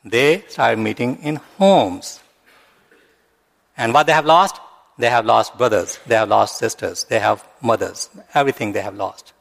They 0.03 0.43
started 0.47 0.79
meeting 0.79 1.17
in 1.21 1.35
homes. 1.57 2.19
And 3.77 3.93
what 3.93 4.07
they 4.07 4.13
have 4.13 4.25
lost? 4.25 4.59
They 4.97 5.09
have 5.09 5.25
lost 5.25 5.57
brothers, 5.57 5.99
they 6.05 6.15
have 6.15 6.29
lost 6.29 6.57
sisters, 6.57 7.05
they 7.05 7.17
have 7.17 7.43
mothers, 7.61 8.09
everything 8.35 8.71
they 8.71 8.81
have 8.81 8.95
lost. 8.95 9.33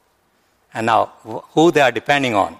And 0.73 0.85
now, 0.85 1.11
who 1.53 1.71
they 1.71 1.81
are 1.81 1.91
depending 1.91 2.35
on? 2.35 2.57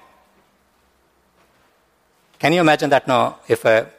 Can 2.40 2.54
you 2.54 2.62
imagine 2.62 2.90
that 2.90 3.08
now, 3.08 3.40
if, 3.48 3.66
a, 3.66 3.90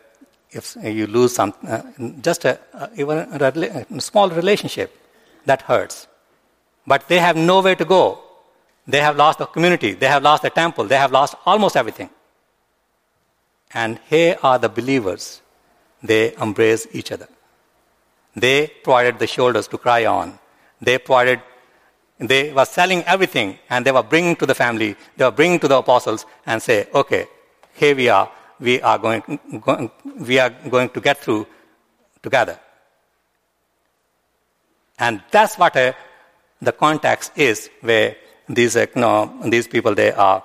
if 0.50 0.76
you 0.83 1.07
lose 1.07 1.35
some, 1.35 1.54
uh, 1.66 1.83
just 2.21 2.45
a, 2.45 2.59
even 2.97 3.19
a, 3.19 3.87
a 3.97 4.00
small 4.00 4.28
relationship, 4.28 4.99
that 5.47 5.62
hurts. 5.62 6.07
But 6.87 7.09
they 7.09 7.19
have 7.19 7.37
nowhere 7.37 7.75
to 7.76 7.85
go. 7.85 8.23
They 8.87 9.00
have 9.00 9.16
lost 9.16 9.38
the 9.38 9.47
community, 9.47 9.92
they 9.92 10.09
have 10.09 10.25
lost 10.25 10.42
the 10.42 10.50
temple, 10.50 10.85
they 10.85 10.97
have 10.97 11.12
lost 11.12 11.37
almost 11.47 11.76
everything. 11.76 12.11
And 13.73 14.00
here 14.11 14.37
are 14.42 14.59
the 14.59 14.69
believers. 14.69 15.40
They 16.02 16.35
embrace 16.35 16.88
each 16.92 17.12
other. 17.12 17.28
They 18.35 18.66
provided 18.83 19.21
the 19.21 19.26
shoulders 19.28 19.69
to 19.69 19.78
cry 19.78 20.04
on. 20.04 20.38
They 20.81 20.99
provided, 20.99 21.40
they 22.29 22.52
were 22.52 22.64
selling 22.64 23.02
everything 23.05 23.59
and 23.69 23.85
they 23.85 23.93
were 23.93 24.02
bringing 24.02 24.37
to 24.37 24.47
the 24.47 24.55
family, 24.55 24.97
they 25.17 25.25
were 25.25 25.31
bringing 25.31 25.59
to 25.61 25.69
the 25.69 25.79
apostles 25.79 26.25
and 26.47 26.62
say, 26.62 26.88
okay, 26.95 27.26
here 27.75 27.97
we 27.97 28.09
are, 28.09 28.31
we 28.61 28.81
are 28.81 28.99
going, 28.99 29.41
going 29.64 29.91
we 30.21 30.38
are 30.38 30.50
going 30.50 30.88
to 30.91 31.00
get 31.00 31.19
through 31.19 31.47
together. 32.23 32.59
And 34.99 35.23
that's 35.31 35.59
what 35.59 35.76
uh, 35.76 35.93
the 36.61 36.73
context 36.73 37.33
is 37.37 37.71
where 37.81 38.17
these, 38.49 38.76
uh, 38.76 38.87
you 38.95 39.00
know, 39.00 39.41
these 39.45 39.67
people, 39.67 39.95
they 39.95 40.12
are 40.12 40.45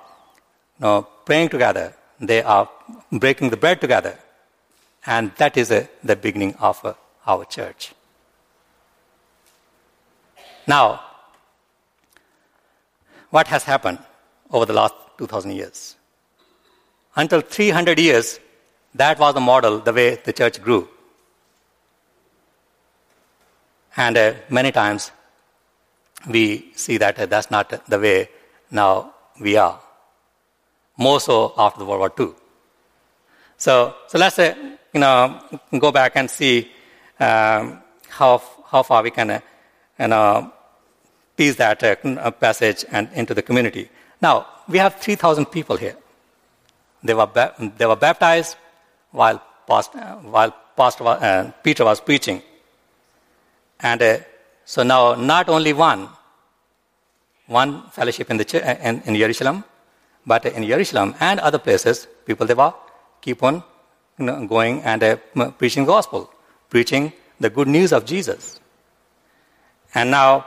you 0.78 0.84
know, 0.84 1.06
praying 1.24 1.50
together. 1.50 1.94
They 2.20 2.42
are 2.42 2.68
breaking 3.12 3.50
the 3.50 3.56
bread 3.56 3.80
together. 3.80 4.18
And 5.06 5.30
that 5.36 5.56
is 5.56 5.70
uh, 5.70 5.86
the 6.02 6.16
beginning 6.16 6.54
of 6.56 6.84
uh, 6.84 6.94
our 7.26 7.44
church. 7.44 7.92
Now, 10.66 11.07
what 13.30 13.48
has 13.48 13.64
happened 13.64 13.98
over 14.50 14.66
the 14.66 14.72
last 14.72 14.94
2000 15.18 15.50
years? 15.52 15.96
Until 17.16 17.40
300 17.40 17.98
years, 17.98 18.38
that 18.94 19.18
was 19.18 19.34
the 19.34 19.40
model, 19.40 19.80
the 19.80 19.92
way 19.92 20.16
the 20.16 20.32
church 20.32 20.62
grew. 20.62 20.88
And 23.96 24.16
uh, 24.16 24.34
many 24.48 24.70
times 24.70 25.10
we 26.28 26.70
see 26.74 26.98
that 26.98 27.18
uh, 27.18 27.26
that's 27.26 27.50
not 27.50 27.86
the 27.88 27.98
way 27.98 28.28
now 28.70 29.14
we 29.40 29.56
are. 29.56 29.80
More 30.96 31.20
so 31.20 31.52
after 31.56 31.84
World 31.84 32.00
War 32.00 32.12
II. 32.18 32.34
So, 33.56 33.94
so 34.06 34.18
let's 34.18 34.38
uh, 34.38 34.54
you 34.92 35.00
know, 35.00 35.40
go 35.78 35.90
back 35.92 36.12
and 36.14 36.30
see 36.30 36.70
um, 37.18 37.82
how, 38.08 38.42
how 38.66 38.82
far 38.82 39.02
we 39.02 39.10
can 39.10 39.30
uh, 39.30 39.40
you 39.98 40.08
know, 40.08 40.52
piece 41.38 41.54
that 41.56 41.82
uh, 41.82 42.30
passage 42.32 42.84
and 42.90 43.08
into 43.14 43.32
the 43.32 43.42
community. 43.42 43.88
Now, 44.20 44.46
we 44.68 44.78
have 44.78 44.96
3,000 44.96 45.46
people 45.46 45.76
here. 45.76 45.96
They 47.02 47.14
were, 47.14 47.26
ba- 47.26 47.54
they 47.78 47.86
were 47.86 47.96
baptized 47.96 48.56
while, 49.12 49.40
uh, 49.68 49.82
while 50.34 50.52
Pastor, 50.76 51.04
uh, 51.06 51.52
Peter 51.62 51.84
was 51.84 52.00
preaching. 52.00 52.42
And 53.78 54.02
uh, 54.02 54.18
so 54.64 54.82
now, 54.82 55.14
not 55.14 55.48
only 55.48 55.72
one, 55.72 56.08
one 57.46 57.84
fellowship 57.92 58.30
in, 58.30 58.36
the 58.36 58.44
ch- 58.44 58.56
uh, 58.56 58.76
in, 58.82 59.00
in 59.06 59.14
Jerusalem, 59.14 59.64
but 60.26 60.44
in 60.44 60.64
Jerusalem 60.64 61.14
and 61.20 61.38
other 61.38 61.58
places, 61.58 62.08
people 62.26 62.46
they 62.46 62.54
were 62.54 62.74
keep 63.20 63.42
on 63.42 63.62
you 64.18 64.26
know, 64.26 64.46
going 64.46 64.82
and 64.82 65.02
uh, 65.02 65.16
preaching 65.52 65.84
gospel, 65.84 66.30
preaching 66.68 67.12
the 67.40 67.48
good 67.48 67.68
news 67.68 67.92
of 67.92 68.04
Jesus. 68.04 68.60
And 69.94 70.10
now 70.10 70.44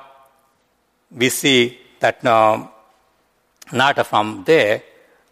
we 1.16 1.30
see 1.30 1.80
that 2.00 2.24
now, 2.24 2.72
not 3.72 4.06
from 4.08 4.44
there, 4.46 4.84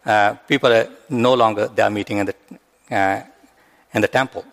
uh, 0.04 0.34
people 0.48 0.72
are 0.72 0.88
no 1.08 1.34
longer 1.34 1.68
they 1.68 1.82
are 1.82 1.90
meeting 1.90 2.18
in 2.18 2.26
the 2.26 2.34
uh, 2.90 3.22
in 3.92 4.00
the 4.00 4.08
temple. 4.08 4.44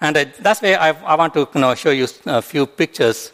And 0.00 0.16
uh, 0.16 0.24
that's 0.40 0.62
why 0.62 0.74
I, 0.74 0.90
I, 0.90 1.14
want 1.16 1.34
to 1.34 1.48
you 1.54 1.60
know, 1.60 1.74
show 1.74 1.90
you 1.90 2.06
a 2.26 2.40
few 2.40 2.66
pictures 2.66 3.32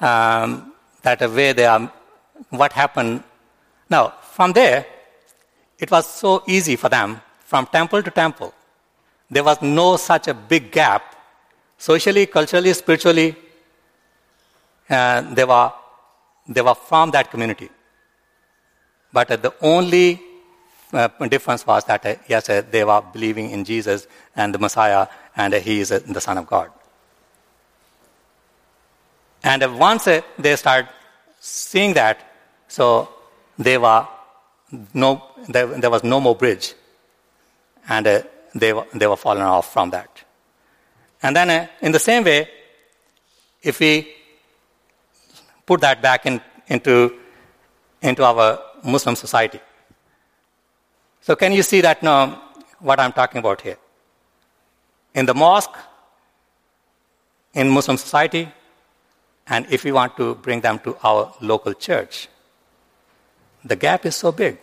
um, 0.00 0.72
that 1.02 1.20
where 1.20 1.54
they 1.54 1.66
are, 1.66 1.92
what 2.50 2.72
happened. 2.72 3.22
Now, 3.88 4.14
from 4.32 4.52
there, 4.52 4.86
it 5.78 5.90
was 5.90 6.06
so 6.12 6.42
easy 6.48 6.76
for 6.76 6.88
them 6.88 7.20
from 7.44 7.66
temple 7.66 8.02
to 8.02 8.10
temple. 8.10 8.52
There 9.30 9.44
was 9.44 9.62
no 9.62 9.96
such 9.96 10.28
a 10.28 10.34
big 10.34 10.72
gap, 10.72 11.02
socially, 11.78 12.26
culturally, 12.26 12.72
spiritually. 12.72 13.36
Uh, 14.88 15.20
they, 15.34 15.44
were, 15.44 15.72
they 16.50 16.60
were 16.60 16.74
from 16.74 17.12
that 17.12 17.30
community. 17.30 17.70
But 19.12 19.30
uh, 19.30 19.36
the 19.36 19.54
only 19.62 20.20
uh, 20.92 21.08
difference 21.28 21.64
was 21.66 21.84
that, 21.84 22.04
uh, 22.04 22.16
yes, 22.28 22.50
uh, 22.50 22.62
they 22.68 22.84
were 22.84 23.00
believing 23.12 23.50
in 23.50 23.64
Jesus 23.64 24.08
and 24.34 24.52
the 24.52 24.58
Messiah, 24.58 25.06
and 25.36 25.54
he 25.54 25.80
is 25.80 25.88
the 25.88 26.20
Son 26.20 26.36
of 26.36 26.46
God. 26.46 26.70
And 29.42 29.78
once 29.78 30.08
they 30.38 30.56
start 30.56 30.86
seeing 31.38 31.94
that, 31.94 32.18
so 32.68 33.08
they 33.58 33.78
were 33.78 34.06
no, 34.92 35.22
there, 35.48 35.66
there 35.66 35.90
was 35.90 36.04
no 36.04 36.20
more 36.20 36.36
bridge, 36.36 36.74
and 37.88 38.06
uh, 38.06 38.22
they, 38.54 38.72
were, 38.72 38.86
they 38.92 39.06
were 39.06 39.16
fallen 39.16 39.42
off 39.42 39.72
from 39.72 39.90
that. 39.90 40.08
And 41.22 41.34
then, 41.34 41.50
uh, 41.50 41.66
in 41.80 41.92
the 41.92 41.98
same 41.98 42.24
way, 42.24 42.48
if 43.62 43.80
we 43.80 44.19
put 45.70 45.80
that 45.86 46.02
back 46.08 46.26
in, 46.26 46.40
into, 46.68 46.94
into 48.02 48.24
our 48.30 48.48
Muslim 48.94 49.16
society, 49.24 49.60
so 51.20 51.36
can 51.36 51.52
you 51.52 51.62
see 51.62 51.80
that 51.82 52.02
now, 52.02 52.20
what 52.90 52.98
I'm 52.98 53.14
talking 53.22 53.40
about 53.46 53.60
here? 53.68 53.80
in 55.14 55.26
the 55.26 55.34
mosque, 55.34 55.76
in 57.54 57.68
Muslim 57.68 57.96
society, 57.96 58.48
and 59.46 59.66
if 59.70 59.84
we 59.84 59.92
want 59.92 60.16
to 60.16 60.34
bring 60.36 60.60
them 60.60 60.78
to 60.80 60.96
our 61.02 61.34
local 61.40 61.74
church, 61.74 62.28
the 63.64 63.76
gap 63.76 64.06
is 64.06 64.16
so 64.16 64.30
big. 64.32 64.58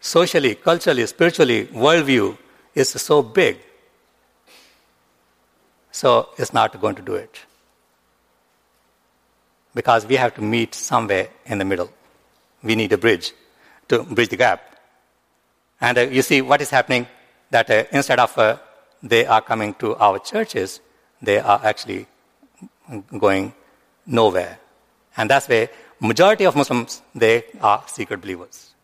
Socially, 0.00 0.54
culturally, 0.54 1.06
spiritually, 1.06 1.66
worldview 1.66 2.36
is 2.74 2.90
so 2.90 3.22
big. 3.22 3.58
So 5.90 6.28
it's 6.36 6.52
not 6.52 6.78
going 6.80 6.96
to 6.96 7.02
do 7.02 7.14
it. 7.14 7.38
Because 9.76 10.06
we 10.10 10.16
have 10.16 10.32
to 10.38 10.42
meet 10.42 10.74
somewhere 10.74 11.28
in 11.44 11.58
the 11.58 11.66
middle. 11.72 11.90
We 12.62 12.74
need 12.80 12.92
a 12.92 12.98
bridge 12.98 13.32
to 13.88 14.02
bridge 14.02 14.30
the 14.30 14.36
gap. 14.36 14.60
And 15.80 15.98
uh, 15.98 16.02
you 16.16 16.22
see 16.22 16.40
what 16.40 16.60
is 16.64 16.70
happening 16.70 17.06
that 17.50 17.70
uh, 17.70 17.84
instead 17.92 18.18
of 18.18 18.36
uh, 18.38 18.56
they 19.02 19.26
are 19.26 19.42
coming 19.50 19.74
to 19.74 19.94
our 19.96 20.18
churches, 20.18 20.80
they 21.20 21.38
are 21.38 21.60
actually 21.62 22.06
going 23.18 23.52
nowhere. 24.06 24.58
And 25.16 25.30
that's 25.30 25.48
where 25.48 25.68
majority 26.00 26.44
of 26.44 26.56
Muslims, 26.56 27.02
they 27.14 27.44
are 27.60 27.82
secret 27.86 28.20
believers. 28.20 28.74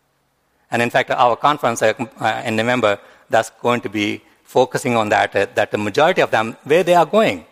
And 0.71 0.81
in 0.81 0.89
fact, 0.89 1.11
our 1.11 1.35
conference 1.35 1.81
uh, 1.81 1.93
uh, 2.19 2.41
in 2.45 2.55
November, 2.55 2.99
that's 3.29 3.51
going 3.61 3.81
to 3.81 3.89
be 3.89 4.21
focusing 4.43 4.95
on 4.95 5.09
that, 5.09 5.35
uh, 5.35 5.47
that 5.55 5.71
the 5.71 5.77
majority 5.77 6.21
of 6.21 6.31
them, 6.31 6.57
where 6.63 6.83
they 6.83 6.95
are 6.95 7.05
going. 7.05 7.45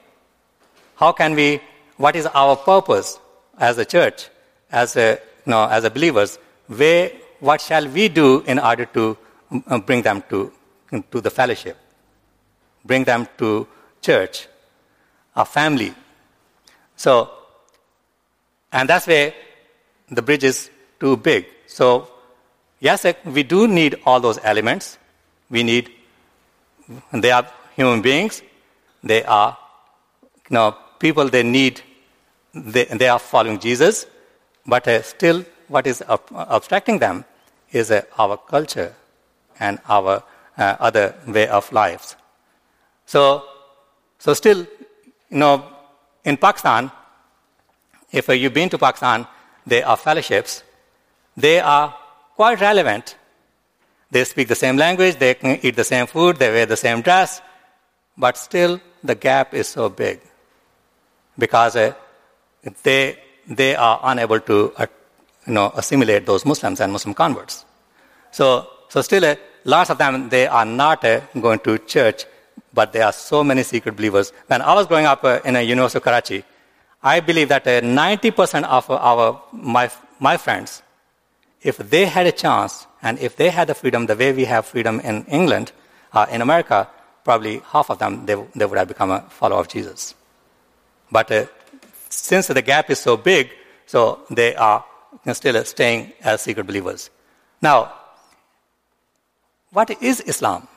How 0.95 1.11
can 1.11 1.35
we, 1.35 1.61
what 1.97 2.15
is 2.15 2.27
our 2.27 2.55
purpose 2.55 3.19
as 3.57 3.77
a 3.77 3.85
church, 3.85 4.29
as 4.71 4.95
a, 4.95 5.19
you 5.45 5.51
know, 5.51 5.67
as 5.67 5.83
a 5.83 5.89
believers? 5.89 6.39
Where, 6.67 7.11
what 7.39 7.61
shall 7.61 7.87
we 7.87 8.07
do 8.07 8.41
in 8.41 8.59
order 8.59 8.85
to 8.85 9.17
uh, 9.67 9.79
bring 9.79 10.01
them 10.01 10.23
to, 10.29 10.51
to 11.11 11.21
the 11.21 11.29
fellowship? 11.29 11.77
Bring 12.85 13.03
them 13.03 13.27
to 13.37 13.67
church, 14.01 14.47
our 15.35 15.45
family. 15.45 15.93
So, 16.95 17.31
and 18.71 18.87
that's 18.87 19.07
where 19.07 19.33
the 20.09 20.21
bridge 20.21 20.43
is 20.43 20.69
too 20.99 21.17
big. 21.17 21.45
So, 21.67 22.07
yes, 22.79 23.05
we 23.25 23.43
do 23.43 23.67
need 23.67 23.95
all 24.05 24.19
those 24.19 24.39
elements. 24.43 24.97
We 25.49 25.63
need, 25.63 25.91
they 27.11 27.31
are 27.31 27.47
human 27.75 28.01
beings. 28.01 28.41
They 29.03 29.23
are, 29.23 29.57
you 30.49 30.53
know, 30.53 30.75
people 30.99 31.27
they 31.27 31.43
need, 31.43 31.81
they, 32.53 32.85
they 32.85 33.07
are 33.07 33.19
following 33.19 33.59
Jesus. 33.59 34.05
But 34.65 34.87
uh, 34.87 35.01
still, 35.01 35.45
what 35.67 35.87
is 35.87 36.03
abstracting 36.07 36.99
them 36.99 37.25
is 37.71 37.91
uh, 37.91 38.01
our 38.17 38.37
culture 38.37 38.93
and 39.59 39.79
our 39.87 40.23
uh, 40.57 40.75
other 40.79 41.15
way 41.27 41.47
of 41.47 41.71
lives. 41.71 42.15
So, 43.05 43.43
so 44.19 44.33
still, 44.33 44.59
you 45.29 45.37
know, 45.37 45.65
in 46.23 46.37
Pakistan, 46.37 46.91
if 48.11 48.29
uh, 48.29 48.33
you've 48.33 48.53
been 48.53 48.69
to 48.69 48.77
Pakistan, 48.77 49.27
there 49.65 49.87
are 49.87 49.97
fellowships. 49.97 50.63
They 51.37 51.59
are 51.59 51.95
quite 52.35 52.59
relevant. 52.59 53.15
They 54.11 54.25
speak 54.25 54.49
the 54.49 54.55
same 54.55 54.75
language, 54.75 55.15
they 55.17 55.33
can 55.35 55.57
eat 55.63 55.75
the 55.77 55.85
same 55.85 56.05
food, 56.05 56.35
they 56.35 56.51
wear 56.51 56.65
the 56.65 56.75
same 56.75 57.01
dress, 57.01 57.41
but 58.17 58.37
still 58.37 58.81
the 59.01 59.15
gap 59.15 59.53
is 59.53 59.69
so 59.69 59.87
big 59.87 60.19
because 61.37 61.77
uh, 61.77 61.93
they, 62.83 63.17
they 63.47 63.75
are 63.75 63.99
unable 64.03 64.39
to 64.39 64.73
uh, 64.77 64.85
you 65.47 65.53
know, 65.53 65.71
assimilate 65.75 66.25
those 66.25 66.45
Muslims 66.45 66.79
and 66.79 66.91
Muslim 66.91 67.13
converts. 67.13 67.65
So, 68.31 68.67
so 68.89 69.01
still, 69.01 69.25
uh, 69.25 69.35
lots 69.63 69.89
of 69.89 69.97
them, 69.97 70.29
they 70.29 70.47
are 70.47 70.65
not 70.65 71.03
uh, 71.03 71.21
going 71.39 71.59
to 71.59 71.77
church, 71.79 72.25
but 72.73 72.93
there 72.93 73.05
are 73.05 73.13
so 73.13 73.43
many 73.43 73.63
secret 73.63 73.95
believers. 73.95 74.31
When 74.47 74.61
I 74.61 74.73
was 74.73 74.87
growing 74.87 75.05
up 75.05 75.23
uh, 75.23 75.39
in 75.43 75.55
a 75.55 75.61
University 75.61 75.97
of 75.97 76.03
Karachi, 76.03 76.43
I 77.03 77.19
believe 77.19 77.49
that 77.49 77.65
90% 77.65 78.63
uh, 78.63 78.67
of 78.67 78.89
our, 78.89 79.41
my, 79.51 79.89
my 80.19 80.37
friends, 80.37 80.83
if 81.61 81.77
they 81.77 82.05
had 82.05 82.27
a 82.27 82.31
chance 82.31 82.87
and 83.01 83.17
if 83.19 83.35
they 83.35 83.49
had 83.49 83.67
the 83.67 83.73
freedom 83.75 84.05
the 84.05 84.15
way 84.15 84.31
we 84.31 84.45
have 84.45 84.65
freedom 84.65 84.99
in 84.99 85.25
England, 85.25 85.71
uh, 86.13 86.25
in 86.29 86.41
America, 86.41 86.87
probably 87.23 87.61
half 87.65 87.89
of 87.89 87.99
them, 87.99 88.25
they, 88.25 88.35
they 88.55 88.65
would 88.65 88.77
have 88.77 88.87
become 88.87 89.11
a 89.11 89.21
follower 89.29 89.59
of 89.59 89.67
Jesus. 89.67 90.13
But 91.11 91.31
uh, 91.31 91.45
since 92.11 92.47
the 92.47 92.61
gap 92.61 92.89
is 92.89 92.99
so 92.99 93.17
big, 93.17 93.49
so 93.85 94.19
they 94.29 94.55
are 94.55 94.85
still 95.33 95.63
staying 95.63 96.13
as 96.21 96.41
secret 96.41 96.67
believers. 96.67 97.09
Now, 97.61 97.93
what 99.71 99.89
is 100.01 100.21
Islam? 100.21 100.67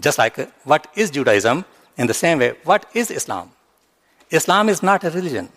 Just 0.00 0.18
like 0.18 0.36
what 0.64 0.86
is 0.94 1.10
Judaism, 1.10 1.64
in 1.96 2.06
the 2.06 2.14
same 2.14 2.38
way, 2.38 2.54
what 2.64 2.86
is 2.94 3.10
Islam? 3.10 3.50
Islam 4.30 4.68
is 4.68 4.82
not 4.82 5.04
a 5.04 5.10
religion. 5.10 5.48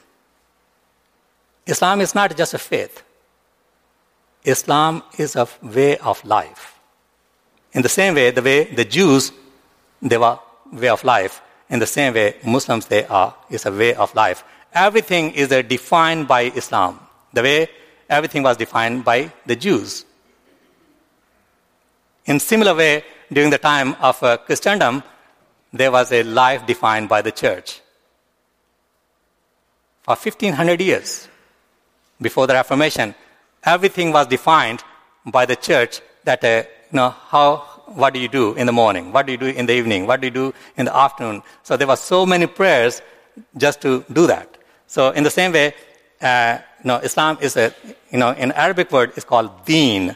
Islam 1.66 2.02
is 2.02 2.14
not 2.14 2.36
just 2.38 2.54
a 2.54 2.58
faith. 2.58 3.04
Islam 4.44 5.04
is 5.18 5.36
a 5.36 5.48
way 5.62 5.98
of 5.98 6.24
life. 6.24 6.80
In 7.74 7.82
the 7.82 7.90
same 7.90 8.16
way, 8.16 8.32
the 8.32 8.42
way 8.42 8.64
the 8.64 8.86
Jews, 8.86 9.32
they 10.02 10.18
were 10.18 10.40
way 10.72 10.90
of 10.90 11.04
life. 11.04 11.42
In 11.70 11.80
the 11.80 11.86
same 11.86 12.14
way, 12.14 12.36
Muslims, 12.46 12.86
they 12.86 13.06
are, 13.06 13.36
is 13.50 13.66
a 13.66 13.72
way 13.72 13.94
of 13.94 14.14
life. 14.16 14.44
Everything 14.74 15.32
is 15.32 15.50
defined 15.50 16.28
by 16.28 16.44
Islam. 16.44 17.00
The 17.34 17.42
way 17.42 17.70
everything 18.10 18.44
was 18.44 18.58
defined 18.58 19.04
by 19.04 19.32
the 19.46 19.56
Jews. 19.56 20.06
In 22.26 22.40
similar 22.40 22.76
way, 22.76 23.04
during 23.32 23.50
the 23.50 23.58
time 23.58 23.96
of 24.02 24.22
uh, 24.24 24.38
Christendom, 24.38 25.04
there 25.74 25.92
was 25.92 26.12
a 26.12 26.24
life 26.24 26.66
defined 26.66 27.10
by 27.10 27.22
the 27.22 27.32
church. 27.32 27.82
For 30.04 30.16
1500 30.16 30.80
years 30.82 31.28
before 32.22 32.48
the 32.48 32.54
Reformation, 32.54 33.14
everything 33.64 34.12
was 34.14 34.28
defined 34.28 34.84
by 35.26 35.46
the 35.46 35.56
church 35.56 36.02
that, 36.24 36.44
uh, 36.44 36.64
you 36.92 36.98
know, 36.98 37.10
how, 37.10 37.77
what 37.96 38.14
do 38.14 38.20
you 38.20 38.28
do 38.28 38.54
in 38.56 38.66
the 38.66 38.72
morning? 38.72 39.12
What 39.12 39.26
do 39.26 39.32
you 39.32 39.38
do 39.38 39.48
in 39.48 39.66
the 39.66 39.74
evening? 39.74 40.08
What 40.08 40.22
do 40.22 40.28
you 40.28 40.32
do 40.32 40.54
in 40.78 40.86
the 40.86 40.96
afternoon? 40.96 41.42
So 41.64 41.78
there 41.78 41.88
were 41.88 41.96
so 41.96 42.26
many 42.26 42.48
prayers 42.48 43.02
just 43.58 43.82
to 43.82 44.04
do 44.12 44.28
that. 44.28 44.58
So 44.88 45.12
in 45.12 45.24
the 45.24 45.30
same 45.30 45.52
way, 45.52 45.74
uh, 46.22 46.60
you 46.84 46.88
know, 46.88 46.98
Islam 46.98 47.38
is 47.42 47.58
a, 47.58 47.74
you 48.12 48.18
know, 48.18 48.32
in 48.32 48.52
Arabic 48.54 48.92
word 48.92 49.14
is 49.16 49.24
called 49.24 49.66
deen. 49.66 50.16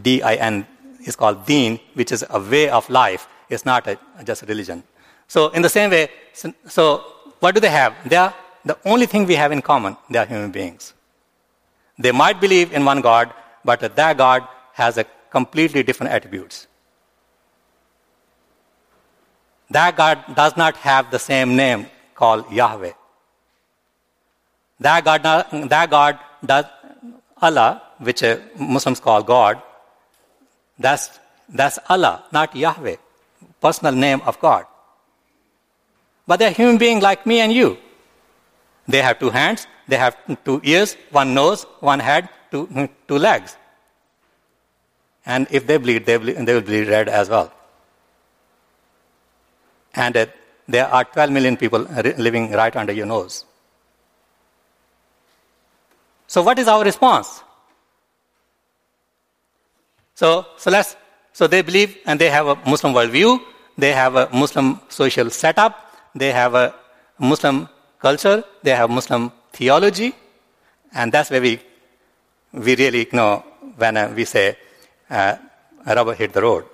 D-I-N 0.00 0.66
is 1.04 1.16
called 1.16 1.46
deen, 1.46 1.80
which 1.94 2.12
is 2.12 2.24
a 2.28 2.40
way 2.40 2.68
of 2.68 2.88
life. 2.88 3.26
It's 3.48 3.64
not 3.64 3.86
a, 3.86 3.98
just 4.24 4.42
a 4.42 4.46
religion. 4.46 4.82
So 5.26 5.48
in 5.48 5.62
the 5.62 5.68
same 5.68 5.90
way, 5.90 6.10
so, 6.32 6.52
so 6.66 7.04
what 7.40 7.54
do 7.54 7.60
they 7.60 7.70
have? 7.70 7.94
They 8.08 8.16
are 8.16 8.34
the 8.64 8.78
only 8.84 9.06
thing 9.06 9.26
we 9.26 9.34
have 9.34 9.52
in 9.52 9.62
common. 9.62 9.96
They 10.10 10.18
are 10.18 10.26
human 10.26 10.50
beings. 10.50 10.94
They 11.98 12.12
might 12.12 12.40
believe 12.40 12.72
in 12.72 12.84
one 12.84 13.00
God, 13.00 13.32
but 13.64 13.80
that 13.80 14.16
God 14.16 14.46
has 14.74 14.98
a 14.98 15.04
completely 15.30 15.82
different 15.82 16.12
attributes. 16.12 16.66
That 19.70 19.96
God 19.96 20.24
does 20.34 20.56
not 20.56 20.76
have 20.76 21.10
the 21.10 21.18
same 21.18 21.56
name 21.56 21.86
called 22.14 22.50
Yahweh. 22.50 22.92
That 24.80 25.04
God, 25.04 25.22
that 25.22 25.90
God 25.90 26.18
does 26.44 26.64
Allah, 27.42 27.82
which 27.98 28.22
uh, 28.22 28.38
Muslims 28.58 29.00
call 29.00 29.22
God, 29.22 29.62
that's, 30.78 31.18
that's 31.48 31.78
Allah, 31.88 32.24
not 32.32 32.54
Yahweh 32.56 32.96
personal 33.60 33.94
name 33.94 34.20
of 34.24 34.38
God. 34.40 34.64
But 36.26 36.38
they're 36.38 36.50
human 36.50 36.78
beings 36.78 37.02
like 37.02 37.26
me 37.26 37.40
and 37.40 37.52
you. 37.52 37.78
They 38.86 39.02
have 39.02 39.18
two 39.18 39.30
hands, 39.30 39.66
they 39.86 39.96
have 39.96 40.16
two 40.44 40.60
ears, 40.64 40.96
one 41.10 41.34
nose, 41.34 41.64
one 41.80 42.00
head, 42.00 42.28
two, 42.50 42.88
two 43.06 43.18
legs. 43.18 43.56
And 45.28 45.46
if 45.50 45.66
they 45.66 45.76
bleed, 45.76 46.06
they, 46.06 46.16
they 46.16 46.54
will 46.54 46.62
bleed 46.62 46.88
red 46.88 47.08
as 47.08 47.28
well. 47.28 47.52
And 49.94 50.16
uh, 50.16 50.26
there 50.66 50.86
are 50.88 51.04
12 51.04 51.30
million 51.30 51.56
people 51.58 51.80
living 51.80 52.50
right 52.52 52.74
under 52.74 52.94
your 52.94 53.04
nose. 53.06 53.44
So, 56.26 56.42
what 56.42 56.58
is 56.58 56.66
our 56.66 56.82
response? 56.82 57.42
So, 60.14 60.46
so 60.56 60.70
let's 60.70 60.96
so 61.32 61.46
they 61.46 61.62
believe 61.62 61.98
and 62.06 62.18
they 62.18 62.30
have 62.30 62.46
a 62.46 62.56
Muslim 62.66 62.92
worldview, 62.92 63.38
they 63.76 63.92
have 63.92 64.16
a 64.16 64.28
Muslim 64.32 64.80
social 64.88 65.30
setup, 65.30 65.94
they 66.14 66.32
have 66.32 66.54
a 66.54 66.74
Muslim 67.18 67.68
culture, 68.00 68.42
they 68.62 68.72
have 68.72 68.90
Muslim 68.90 69.30
theology, 69.52 70.14
and 70.94 71.12
that's 71.12 71.30
where 71.30 71.40
we, 71.40 71.60
we 72.52 72.76
really 72.76 73.06
know 73.12 73.44
when 73.76 73.96
uh, 73.96 74.12
we 74.16 74.24
say 74.24 74.56
uh, 75.10 75.36
rubber 75.86 76.14
hit 76.14 76.32
the 76.32 76.42
road. 76.42 76.64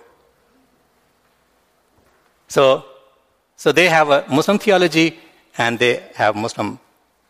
So, 2.48 2.84
so 3.56 3.72
they 3.72 3.88
have 3.88 4.10
a 4.10 4.24
Muslim 4.28 4.58
theology 4.58 5.18
and 5.56 5.78
they 5.78 6.02
have 6.14 6.36
Muslim 6.36 6.78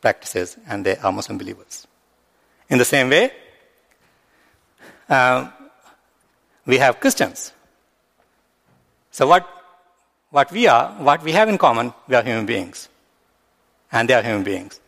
practices 0.00 0.56
and 0.66 0.84
they 0.84 0.96
are 0.96 1.12
Muslim 1.12 1.38
believers. 1.38 1.86
In 2.68 2.78
the 2.78 2.84
same 2.84 3.10
way, 3.10 3.30
uh, 5.08 5.50
we 6.66 6.78
have 6.78 7.00
Christians. 7.00 7.52
So 9.10 9.26
what, 9.26 9.46
what 10.30 10.50
we 10.50 10.66
are, 10.66 10.92
what 10.94 11.22
we 11.22 11.32
have 11.32 11.48
in 11.48 11.58
common, 11.58 11.92
we 12.08 12.16
are 12.16 12.22
human 12.22 12.46
beings. 12.46 12.88
And 13.92 14.08
they 14.08 14.14
are 14.14 14.22
human 14.22 14.42
beings. 14.42 14.80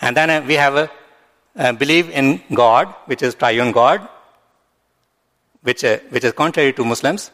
And 0.00 0.16
then 0.16 0.30
uh, 0.30 0.44
we 0.46 0.54
have 0.54 0.76
a, 0.76 0.90
a, 1.56 1.72
belief 1.72 2.08
in 2.10 2.42
God, 2.52 2.94
which 3.06 3.22
is 3.22 3.34
triune 3.34 3.72
God, 3.72 4.08
which, 5.64 5.82
uh, 5.82 5.98
which 6.10 6.24
is 6.24 6.32
contrary 6.32 6.72
to 6.74 6.84
Muslims. 6.84 7.30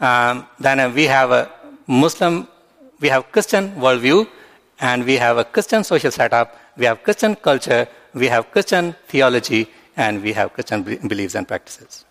Um, 0.00 0.46
then 0.58 0.80
uh, 0.80 0.90
we 0.90 1.04
have 1.04 1.30
a 1.30 1.50
Muslim, 1.86 2.48
we 3.00 3.08
have 3.08 3.30
Christian 3.30 3.72
worldview, 3.76 4.26
and 4.80 5.04
we 5.04 5.16
have 5.16 5.36
a 5.36 5.44
Christian 5.44 5.84
social 5.84 6.10
setup, 6.10 6.56
we 6.76 6.86
have 6.86 7.02
Christian 7.02 7.36
culture, 7.36 7.86
we 8.14 8.26
have 8.26 8.50
Christian 8.50 8.96
theology, 9.08 9.68
and 9.96 10.22
we 10.22 10.32
have 10.32 10.52
Christian 10.54 10.82
beliefs 10.82 11.34
and 11.34 11.46
practices. 11.46 12.04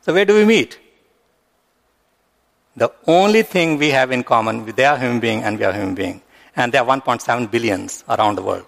So, 0.00 0.12
where 0.14 0.24
do 0.24 0.34
we 0.34 0.44
meet? 0.44 0.78
The 2.76 2.90
only 3.06 3.42
thing 3.42 3.78
we 3.78 3.90
have 3.90 4.10
in 4.10 4.24
common, 4.24 4.64
they 4.64 4.84
are 4.84 4.98
human 4.98 5.20
being 5.20 5.42
and 5.42 5.58
we 5.58 5.64
are 5.64 5.72
human 5.72 5.94
being. 5.94 6.22
And 6.56 6.72
there 6.72 6.82
are 6.82 7.00
1.7 7.00 7.50
billions 7.50 8.04
around 8.08 8.36
the 8.36 8.42
world. 8.42 8.66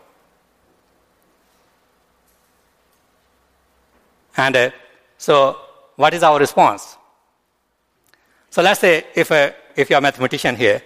And 4.36 4.54
uh, 4.54 4.70
so, 5.18 5.58
what 5.96 6.14
is 6.14 6.22
our 6.22 6.38
response? 6.38 6.96
So, 8.50 8.62
let's 8.62 8.80
say 8.80 9.04
if, 9.14 9.30
uh, 9.32 9.52
if 9.74 9.90
you're 9.90 9.98
a 9.98 10.02
mathematician 10.02 10.56
here, 10.56 10.82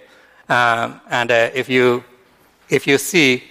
um, 0.49 0.99
and 1.09 1.31
uh, 1.31 1.49
if, 1.53 1.69
you, 1.69 2.03
if 2.69 2.87
you 2.87 2.97
see, 2.97 3.43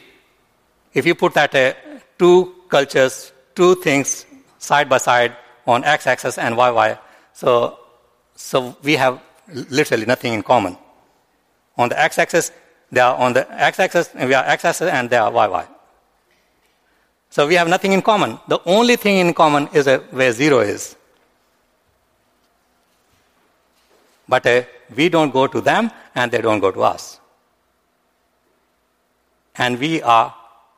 if 0.93 1.07
you 1.07 1.15
put 1.15 1.35
that 1.35 1.55
uh, 1.55 1.73
two 2.19 2.55
cultures, 2.69 3.33
two 3.55 3.77
things 3.77 4.27
side 4.59 4.89
by 4.89 4.99
side 4.99 5.37
on 5.67 5.85
x 5.85 6.07
axis 6.07 6.37
and 6.37 6.57
y 6.57 6.71
y, 6.71 6.99
so, 7.33 7.79
so 8.35 8.77
we 8.83 8.97
have 8.97 9.23
literally 9.71 10.05
nothing 10.05 10.35
in 10.35 10.43
common. 10.43 10.77
On 11.79 11.89
the 11.89 11.99
x 11.99 12.19
axis, 12.19 12.53
they 12.93 13.01
are 13.01 13.17
on 13.17 13.33
the 13.33 13.51
x 13.63 13.79
axis, 13.79 14.11
and 14.15 14.29
we 14.29 14.35
are 14.35 14.45
x 14.45 14.65
axis, 14.65 14.89
and 14.89 15.09
they 15.09 15.17
are 15.17 15.31
y 15.31 15.47
y. 15.47 15.67
So 17.31 17.47
we 17.47 17.55
have 17.55 17.69
nothing 17.69 17.93
in 17.93 18.03
common. 18.03 18.39
The 18.49 18.59
only 18.67 18.97
thing 18.97 19.19
in 19.19 19.33
common 19.33 19.69
is 19.73 19.87
uh, 19.87 20.01
where 20.11 20.33
zero 20.33 20.61
is. 20.61 20.97
But 24.31 24.47
uh, 24.47 24.63
we 24.95 25.09
don't 25.09 25.33
go 25.33 25.47
to 25.49 25.61
them, 25.61 25.91
and 26.15 26.31
they 26.31 26.41
don't 26.41 26.61
go 26.61 26.71
to 26.71 26.83
us. 26.85 27.19
And 29.57 29.79
we 29.79 30.01
are 30.03 30.35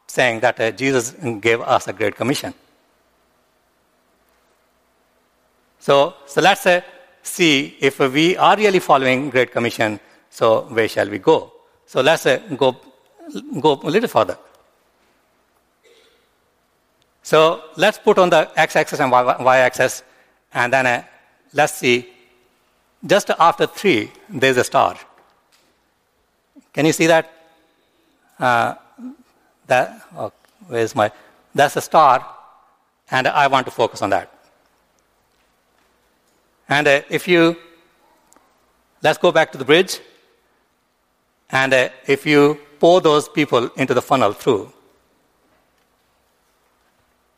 saying 0.07 0.41
that 0.41 0.59
uh, 0.59 0.71
Jesus 0.71 1.11
gave 1.41 1.61
us 1.61 1.87
a 1.87 1.93
great 1.93 2.17
commission. 2.17 2.55
So, 5.79 6.15
so 6.27 6.41
let's 6.41 6.65
uh, 6.65 6.81
see 7.23 7.77
if 7.81 7.99
we 7.99 8.37
are 8.37 8.57
really 8.57 8.79
following 8.79 9.31
Great 9.31 9.53
Commission, 9.53 10.01
so 10.31 10.62
where 10.71 10.88
shall 10.88 11.09
we 11.11 11.19
go? 11.19 11.53
So 11.87 12.01
let's 12.01 12.25
uh, 12.25 12.38
go, 12.57 12.77
go 13.61 13.81
a 13.83 13.91
little 13.91 14.09
further. 14.09 14.38
So 17.23 17.65
let's 17.77 17.99
put 17.99 18.19
on 18.19 18.31
the 18.31 18.51
x-axis 18.57 19.01
and 19.01 19.12
y-axis, 19.12 20.03
and 20.55 20.73
then 20.73 20.87
uh, 20.87 21.03
let's 21.53 21.75
see. 21.75 22.12
Just 23.05 23.31
after 23.31 23.67
three, 23.67 24.12
there's 24.29 24.57
a 24.57 24.65
star. 24.65 24.97
Can 26.73 26.87
you 26.87 26.93
see 26.93 27.07
that? 27.07 27.33
Uh, 28.38 28.75
that 29.67 30.07
oh, 30.17 30.33
where's 30.69 30.95
my? 30.95 31.11
That's 31.55 31.77
a 31.77 31.81
star, 31.81 32.27
and 33.11 33.27
I 33.27 33.47
want 33.49 33.67
to 33.67 33.73
focus 33.73 34.03
on 34.03 34.11
that. 34.11 34.33
And 36.69 36.87
uh, 36.87 37.01
if 37.11 37.29
you, 37.29 37.57
let's 39.03 39.19
go 39.19 39.33
back 39.33 39.53
to 39.53 39.59
the 39.59 39.65
bridge. 39.65 40.01
And 41.51 41.75
uh, 41.75 41.88
if 42.07 42.25
you 42.25 42.59
pour 42.81 43.01
those 43.01 43.29
people 43.29 43.69
into 43.77 43.93
the 43.93 44.01
funnel 44.01 44.33
through, 44.33 44.73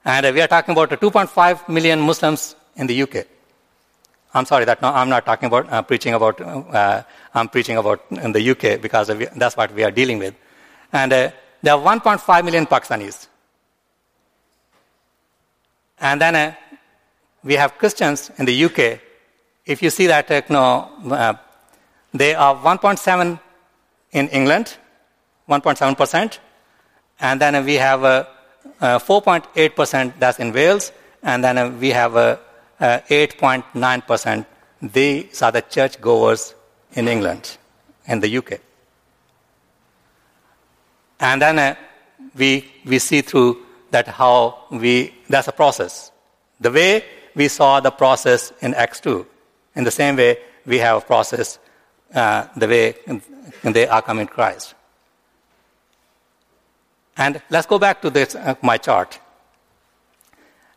and 0.05 0.27
uh, 0.27 0.33
we 0.33 0.41
are 0.41 0.47
talking 0.47 0.73
about 0.73 0.91
2.5 0.91 1.69
million 1.69 2.01
Muslims 2.01 2.55
in 2.77 2.87
the 2.87 3.03
UK. 3.03 3.27
I'm 4.35 4.45
sorry, 4.47 4.65
that 4.65 4.83
no, 4.83 4.89
I'm 4.89 5.09
not 5.09 5.25
talking 5.25 5.47
about 5.47 5.73
uh, 5.73 5.83
preaching 5.83 6.15
about. 6.15 6.41
Uh, 6.41 7.03
I'm 7.35 7.49
preaching 7.49 7.77
about 7.77 8.05
in 8.11 8.33
the 8.33 8.51
UK 8.51 8.81
because 8.81 9.09
that's 9.37 9.57
what 9.57 9.73
we 9.73 9.85
are 9.85 9.91
dealing 9.91 10.19
with. 10.19 10.35
And 10.93 11.13
uh, 11.13 11.31
there 11.63 11.75
are 11.75 11.81
1.5 11.81 12.45
million 12.45 12.67
Pakistanis. 12.67 13.29
And 16.01 16.21
then 16.21 16.35
uh, 16.35 16.55
we 17.45 17.55
have 17.55 17.79
Christians 17.79 18.31
in 18.39 18.47
the 18.47 18.65
UK 18.65 19.01
if 19.67 19.83
you 19.83 19.91
see 19.91 20.07
that, 20.09 20.31
uh, 20.31 20.43
no, 20.51 20.91
uh, 21.15 21.35
they 22.13 22.35
are 22.35 22.55
1.7 22.55 23.41
in 24.13 24.29
England, 24.29 24.77
1.7%, 25.49 26.39
and 27.21 27.41
then 27.41 27.65
we 27.65 27.75
have 27.75 28.05
uh, 28.05 28.25
4.8% 28.81 30.13
that's 30.19 30.39
in 30.39 30.53
Wales, 30.53 30.93
and 31.23 31.43
then 31.43 31.81
we 31.81 31.91
have 31.91 32.39
8.9%. 32.85 34.47
These 34.83 35.43
are 35.43 35.53
the 35.53 35.63
churchgoers 35.63 36.55
in 36.93 37.09
England, 37.09 37.57
in 38.07 38.21
the 38.21 38.39
UK. 38.39 38.61
And 41.21 41.41
then 41.41 41.59
uh, 41.59 41.75
we, 42.37 42.71
we 42.85 42.99
see 42.99 43.23
through 43.23 43.65
that 43.91 44.09
how 44.09 44.65
we, 44.71 45.15
that's 45.29 45.49
a 45.49 45.53
process. 45.53 46.13
The 46.61 46.71
way 46.71 47.05
we 47.35 47.49
saw 47.49 47.81
the 47.81 47.91
process 47.91 48.53
in 48.61 48.75
Acts 48.75 49.01
2. 49.01 49.27
In 49.77 49.85
the 49.85 49.91
same 49.91 50.17
way, 50.17 50.39
we 50.67 50.79
have 50.79 51.07
processed 51.07 51.59
uh, 52.15 52.47
the 52.57 52.69
way 52.69 52.95
they 53.63 53.87
are 53.89 54.03
coming 54.03 54.27
to 54.27 54.33
Christ. 54.33 54.75
And 57.17 57.41
let's 57.51 57.67
go 57.67 57.79
back 57.79 58.03
to 58.03 58.11
this, 58.11 58.35
uh, 58.35 58.55
my 58.63 58.79
chart. 58.79 59.19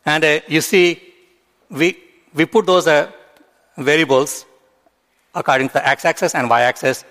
And 0.06 0.24
uh, 0.24 0.40
you 0.48 0.62
see, 0.62 1.07
we, 1.70 1.98
we 2.34 2.46
put 2.46 2.66
those 2.66 2.88
uh, 2.88 3.12
variables 3.78 4.46
according 5.36 5.68
to 5.70 5.74
the 5.74 5.88
x-axis 5.88 6.34
and 6.34 6.50
y-axis, 6.50 7.04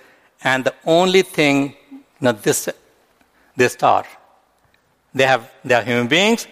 and 0.43 0.65
the 0.65 0.75
only 0.85 1.23
thing, 1.23 1.75
you 1.91 2.03
know, 2.21 2.33
this, 2.33 2.69
this 3.57 3.73
star, 3.73 4.05
they 5.15 5.25
have, 5.25 5.51
they 5.65 5.75
are 5.75 5.83
human 5.83 6.09
beings, 6.09 6.47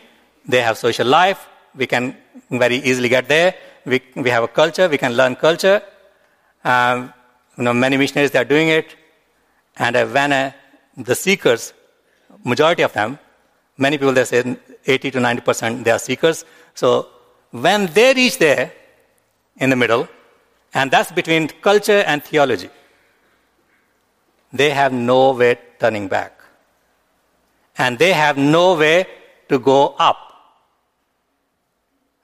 they 0.46 0.60
have 0.60 0.78
social 0.78 1.06
life, 1.06 1.48
we 1.74 1.86
can 1.86 2.16
very 2.50 2.76
easily 2.76 3.08
get 3.08 3.28
there, 3.28 3.54
we, 3.84 4.00
we 4.14 4.30
have 4.30 4.44
a 4.44 4.48
culture, 4.48 4.88
we 4.88 4.98
can 4.98 5.14
learn 5.14 5.36
culture. 5.36 5.82
Um, 6.64 7.12
you 7.56 7.64
know, 7.64 7.74
many 7.74 7.96
missionaries, 7.96 8.30
they 8.30 8.38
are 8.38 8.44
doing 8.44 8.68
it. 8.68 8.96
And 9.76 9.96
uh, 9.96 10.06
when 10.06 10.32
uh, 10.32 10.52
the 10.96 11.14
seekers, 11.14 11.72
majority 12.44 12.82
of 12.82 12.92
them, 12.92 13.18
many 13.76 13.98
people, 13.98 14.12
they 14.12 14.24
say 14.24 14.56
80 14.86 15.10
to 15.12 15.18
90%, 15.18 15.84
they 15.84 15.90
are 15.90 15.98
seekers. 15.98 16.44
So 16.74 17.08
when 17.54 17.86
they 17.86 18.12
reach 18.14 18.38
there, 18.38 18.72
in 19.58 19.70
the 19.70 19.76
middle, 19.76 20.08
and 20.72 20.90
that's 20.90 21.12
between 21.12 21.46
culture 21.46 22.02
and 22.04 22.24
theology, 22.24 22.68
they 24.52 24.70
have 24.70 24.92
no 24.92 25.32
way 25.32 25.56
turning 25.78 26.08
back. 26.08 26.40
And 27.78 27.96
they 27.96 28.12
have 28.12 28.36
no 28.36 28.74
way 28.74 29.06
to 29.48 29.60
go 29.60 29.94
up 29.98 30.18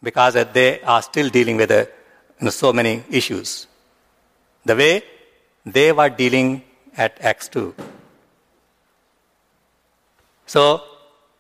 because 0.03 0.35
they 0.53 0.81
are 0.83 1.03
still 1.03 1.29
dealing 1.29 1.57
with 1.57 1.71
uh, 1.71 1.87
you 2.41 2.45
know, 2.47 2.51
so 2.51 2.73
many 2.73 3.05
issues. 3.09 3.69
The 4.65 4.75
way 4.75 5.05
they 5.65 5.93
were 5.93 6.09
dealing 6.09 6.65
at 6.97 7.21
Acts 7.21 7.49
2. 7.49 7.73
So, 10.47 10.83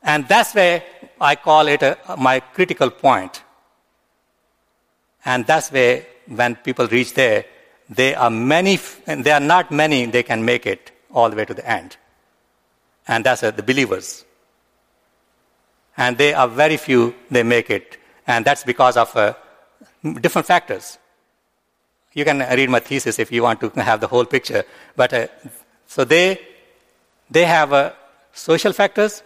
and 0.01 0.29
that's 0.29 0.55
where 0.55 0.85
I 1.21 1.35
call 1.35 1.67
it 1.67 1.83
a, 1.83 1.99
my 2.17 2.39
critical 2.39 2.91
point. 2.91 3.43
And 5.25 5.47
that's 5.47 5.71
where 5.71 6.07
when 6.27 6.57
people 6.57 6.87
reach 6.89 7.15
there, 7.15 7.45
there 7.89 8.19
are 8.19 8.31
many, 8.31 8.79
there 9.07 9.35
are 9.35 9.41
not 9.41 9.71
many 9.71 10.07
they 10.07 10.23
can 10.23 10.45
make 10.45 10.67
it 10.67 10.93
all 11.13 11.29
the 11.29 11.37
way 11.37 11.45
to 11.45 11.55
the 11.55 11.69
end. 11.69 11.97
And 13.09 13.25
that's 13.25 13.43
uh, 13.43 13.51
the 13.51 13.63
believers. 13.63 14.25
And 15.97 16.17
they 16.17 16.33
are 16.33 16.49
very 16.49 16.77
few 16.77 17.15
they 17.31 17.43
make 17.43 17.69
it 17.71 17.99
and 18.31 18.45
that's 18.45 18.65
because 18.65 18.97
of 18.97 19.15
uh, 19.17 19.35
different 20.21 20.47
factors. 20.47 20.99
You 22.13 22.25
can 22.25 22.39
read 22.39 22.71
my 22.71 22.81
thesis 22.81 23.19
if 23.19 23.33
you 23.33 23.43
want 23.43 23.61
to 23.61 23.69
have 23.91 24.01
the 24.01 24.07
whole 24.07 24.25
picture. 24.25 24.63
But 24.97 25.13
uh, 25.13 25.27
so 25.87 26.05
they, 26.05 26.41
they 27.31 27.45
have 27.45 27.73
uh, 27.73 27.93
social 28.33 28.73
factors, 28.73 29.23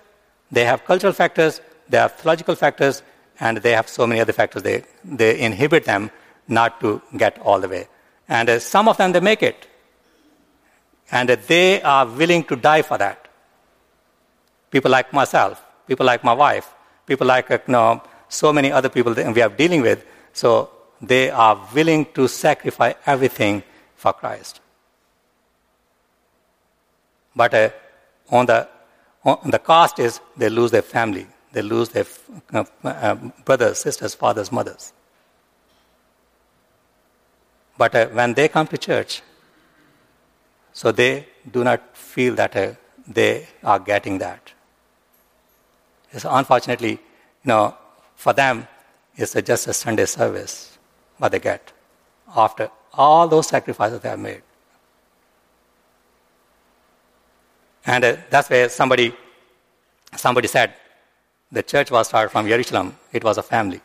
they 0.50 0.64
have 0.64 0.84
cultural 0.84 1.12
factors, 1.12 1.60
they 1.88 1.98
have 1.98 2.12
theological 2.12 2.54
factors, 2.54 3.02
and 3.40 3.58
they 3.58 3.72
have 3.72 3.88
so 3.88 4.06
many 4.06 4.20
other 4.20 4.32
factors. 4.32 4.62
They, 4.62 4.84
they 5.04 5.40
inhibit 5.40 5.84
them 5.84 6.10
not 6.48 6.80
to 6.80 7.02
get 7.16 7.38
all 7.40 7.60
the 7.60 7.68
way. 7.68 7.88
And 8.28 8.48
uh, 8.48 8.58
some 8.58 8.88
of 8.88 8.96
them, 8.96 9.12
they 9.12 9.20
make 9.20 9.42
it. 9.42 9.66
And 11.10 11.30
uh, 11.30 11.36
they 11.46 11.82
are 11.82 12.06
willing 12.06 12.44
to 12.44 12.56
die 12.56 12.82
for 12.82 12.98
that. 12.98 13.28
People 14.70 14.90
like 14.90 15.12
myself, 15.12 15.62
people 15.86 16.06
like 16.06 16.24
my 16.24 16.32
wife, 16.32 16.72
people 17.06 17.26
like, 17.26 17.50
uh, 17.50 17.58
you 17.66 17.72
know, 17.72 18.02
so 18.28 18.52
many 18.52 18.72
other 18.72 18.88
people 18.88 19.14
that 19.14 19.34
we 19.34 19.42
are 19.42 19.48
dealing 19.48 19.82
with. 19.82 20.04
So 20.32 20.70
they 21.00 21.30
are 21.30 21.68
willing 21.74 22.06
to 22.14 22.28
sacrifice 22.28 22.94
everything 23.06 23.62
for 23.96 24.12
Christ. 24.12 24.60
But 27.36 27.54
uh, 27.54 27.70
on 28.30 28.46
the 28.46 28.68
on 29.24 29.50
the 29.50 29.58
cost 29.58 29.98
is 29.98 30.20
they 30.36 30.48
lose 30.48 30.70
their 30.70 30.82
family, 30.82 31.26
they 31.54 31.62
lose 31.62 31.88
their 31.88 32.04
uh, 32.52 32.64
uh, 32.82 33.14
brothers, 33.44 33.78
sisters, 33.78 34.14
fathers, 34.14 34.50
mothers. 34.50 34.92
But 37.78 37.94
uh, 37.94 38.08
when 38.08 38.34
they 38.34 38.48
come 38.48 38.66
to 38.66 38.76
church, 38.76 39.22
so 40.72 40.90
they 40.90 41.28
do 41.50 41.62
not 41.62 41.96
feel 41.96 42.34
that 42.34 42.76
they 43.06 43.46
are 43.62 43.78
getting 43.78 44.18
that. 44.18 44.52
So 46.18 46.28
unfortunately, 46.32 46.92
you 46.92 46.98
know, 47.44 47.76
for 48.16 48.32
them, 48.32 48.66
it's 49.16 49.34
just 49.34 49.68
a 49.68 49.72
Sunday 49.72 50.06
service, 50.06 50.76
what 51.18 51.30
they 51.30 51.38
get 51.38 51.72
after 52.34 52.68
all 52.92 53.28
those 53.28 53.46
sacrifices 53.46 54.00
they 54.00 54.08
have 54.08 54.18
made. 54.18 54.42
And 57.86 58.02
that's 58.30 58.50
where 58.50 58.68
somebody, 58.68 59.14
somebody 60.16 60.48
said 60.48 60.74
the 61.54 61.62
church 61.62 61.90
was 61.90 62.08
started 62.08 62.30
from 62.30 62.48
Jerusalem. 62.48 62.96
It 63.12 63.24
was 63.24 63.38
a 63.38 63.42
family. 63.42 63.80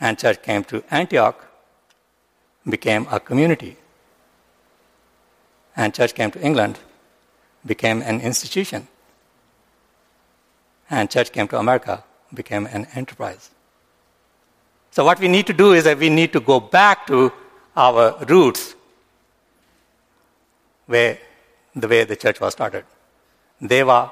and 0.00 0.18
church 0.18 0.42
came 0.42 0.64
to 0.64 0.82
Antioch, 0.90 1.38
became 2.68 3.06
a 3.10 3.20
community. 3.20 3.76
And 5.76 5.94
church 5.94 6.14
came 6.14 6.30
to 6.32 6.40
England, 6.48 6.78
became 7.64 8.02
an 8.02 8.20
institution. 8.20 8.88
And 10.90 11.10
church 11.10 11.32
came 11.32 11.48
to 11.48 11.58
America, 11.58 12.04
became 12.32 12.66
an 12.66 12.86
enterprise. 12.94 13.50
So 14.90 15.04
what 15.04 15.18
we 15.20 15.28
need 15.28 15.46
to 15.46 15.52
do 15.52 15.72
is 15.72 15.84
that 15.84 15.98
we 15.98 16.10
need 16.10 16.32
to 16.32 16.40
go 16.40 16.60
back 16.60 17.06
to 17.06 17.32
our 17.76 18.02
roots, 18.28 18.74
where 20.86 21.18
the 21.74 21.88
way 21.88 22.04
the 22.04 22.16
church 22.16 22.40
was 22.40 22.52
started. 22.52 22.84
Were, 23.60 24.10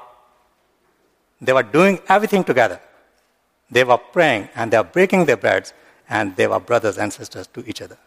they 1.43 1.53
were 1.53 1.63
doing 1.63 1.99
everything 2.07 2.43
together. 2.43 2.79
They 3.69 3.83
were 3.83 3.97
praying 3.97 4.49
and 4.55 4.71
they 4.71 4.77
were 4.77 4.91
breaking 4.97 5.25
their 5.25 5.37
breads 5.37 5.73
and 6.09 6.35
they 6.35 6.47
were 6.47 6.59
brothers 6.59 6.97
and 6.97 7.11
sisters 7.11 7.47
to 7.47 7.67
each 7.67 7.81
other. 7.81 7.97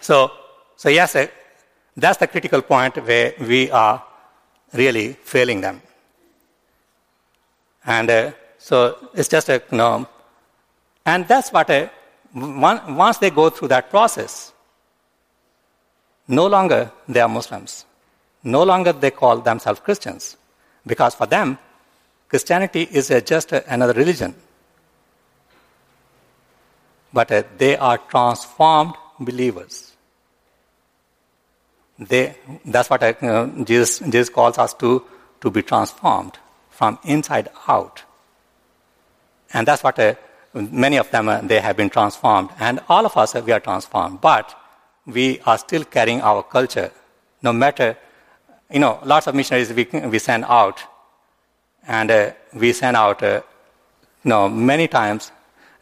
So, 0.00 0.30
so 0.76 0.88
yes, 0.88 1.16
that's 1.96 2.18
the 2.18 2.26
critical 2.26 2.62
point 2.62 2.96
where 3.04 3.34
we 3.40 3.70
are 3.70 4.02
really 4.72 5.14
failing 5.14 5.60
them. 5.60 5.82
And 7.86 8.10
uh, 8.10 8.32
so 8.58 9.10
it's 9.14 9.28
just 9.28 9.48
a, 9.48 9.62
you 9.70 9.78
know, 9.78 10.06
and 11.04 11.26
that's 11.26 11.52
what, 11.52 11.68
a, 11.70 11.90
one, 12.32 12.96
once 12.96 13.18
they 13.18 13.30
go 13.30 13.50
through 13.50 13.68
that 13.68 13.90
process, 13.90 14.52
no 16.28 16.46
longer 16.46 16.90
they 17.08 17.20
are 17.20 17.28
Muslims. 17.28 17.84
No 18.42 18.62
longer 18.62 18.92
they 18.92 19.10
call 19.10 19.38
themselves 19.38 19.80
Christians. 19.80 20.36
Because 20.86 21.14
for 21.14 21.26
them, 21.26 21.58
Christianity 22.28 22.82
is 22.90 23.08
just 23.24 23.52
another 23.52 23.92
religion. 23.92 24.34
But 27.12 27.30
uh, 27.30 27.42
they 27.56 27.76
are 27.76 27.98
transformed 27.98 28.94
believers. 29.20 29.92
They, 31.98 32.34
that's 32.64 32.90
what 32.90 33.02
I, 33.04 33.14
know, 33.22 33.64
Jesus, 33.64 34.00
Jesus 34.00 34.28
calls 34.28 34.58
us 34.58 34.74
to, 34.74 35.04
to 35.40 35.50
be 35.50 35.62
transformed 35.62 36.38
from 36.70 36.98
inside 37.04 37.48
out. 37.68 38.02
And 39.52 39.68
that's 39.68 39.84
what 39.84 39.98
uh, 40.00 40.14
many 40.52 40.96
of 40.96 41.10
them, 41.12 41.28
uh, 41.28 41.40
they 41.40 41.60
have 41.60 41.76
been 41.76 41.90
transformed. 41.90 42.50
And 42.58 42.80
all 42.88 43.06
of 43.06 43.16
us, 43.16 43.36
uh, 43.36 43.42
we 43.46 43.52
are 43.52 43.60
transformed. 43.60 44.20
But 44.20 44.58
we 45.06 45.38
are 45.46 45.58
still 45.58 45.84
carrying 45.84 46.20
our 46.20 46.42
culture. 46.42 46.90
No 47.42 47.52
matter, 47.52 47.96
you 48.70 48.80
know, 48.80 49.00
lots 49.04 49.26
of 49.26 49.34
missionaries 49.34 49.72
we, 49.72 49.84
we 50.08 50.18
send 50.18 50.44
out. 50.44 50.80
And 51.86 52.10
uh, 52.10 52.30
we 52.54 52.72
send 52.72 52.96
out, 52.96 53.22
uh, 53.22 53.42
you 54.24 54.28
know, 54.28 54.48
many 54.48 54.88
times. 54.88 55.32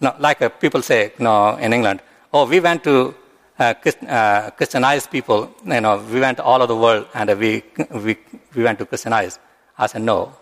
You 0.00 0.08
know, 0.08 0.16
like 0.18 0.42
uh, 0.42 0.48
people 0.48 0.82
say, 0.82 1.12
you 1.18 1.24
know, 1.24 1.56
in 1.56 1.72
England, 1.72 2.00
oh, 2.32 2.46
we 2.46 2.60
went 2.60 2.82
to 2.84 3.14
uh, 3.58 3.74
uh, 4.08 4.50
Christianize 4.50 5.06
people. 5.06 5.54
You 5.64 5.80
know, 5.80 6.04
we 6.12 6.20
went 6.20 6.40
all 6.40 6.56
over 6.56 6.66
the 6.66 6.76
world 6.76 7.06
and 7.14 7.38
we, 7.38 7.62
we, 7.90 8.16
we 8.54 8.62
went 8.64 8.78
to 8.80 8.86
Christianize. 8.86 9.38
I 9.78 9.86
said, 9.86 10.02
no, 10.02 10.34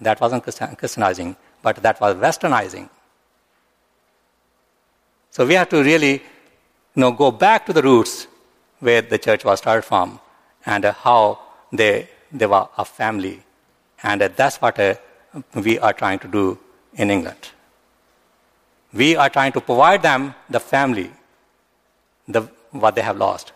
that 0.00 0.20
wasn't 0.20 0.42
Christianizing, 0.42 1.36
but 1.62 1.76
that 1.76 2.00
was 2.00 2.16
Westernizing. 2.16 2.88
So 5.30 5.46
we 5.46 5.54
have 5.54 5.68
to 5.68 5.82
really 5.82 6.14
you 6.14 7.00
know, 7.02 7.12
go 7.12 7.30
back 7.30 7.66
to 7.66 7.72
the 7.72 7.82
roots 7.82 8.26
where 8.80 9.02
the 9.02 9.18
church 9.18 9.44
was 9.44 9.58
started 9.60 9.82
from 9.82 10.18
and 10.66 10.84
how 10.84 11.38
they, 11.72 12.08
they 12.32 12.46
were 12.46 12.68
a 12.76 12.84
family. 12.84 13.42
And 14.02 14.22
uh, 14.22 14.28
that's 14.34 14.56
what 14.58 14.78
uh, 14.78 14.94
we 15.54 15.78
are 15.78 15.92
trying 15.92 16.18
to 16.20 16.28
do 16.28 16.58
in 16.94 17.10
England. 17.10 17.50
We 18.92 19.16
are 19.16 19.28
trying 19.28 19.52
to 19.52 19.60
provide 19.60 20.02
them 20.02 20.34
the 20.48 20.60
family 20.60 21.10
the, 22.26 22.42
what 22.70 22.94
they 22.94 23.02
have 23.02 23.16
lost. 23.16 23.52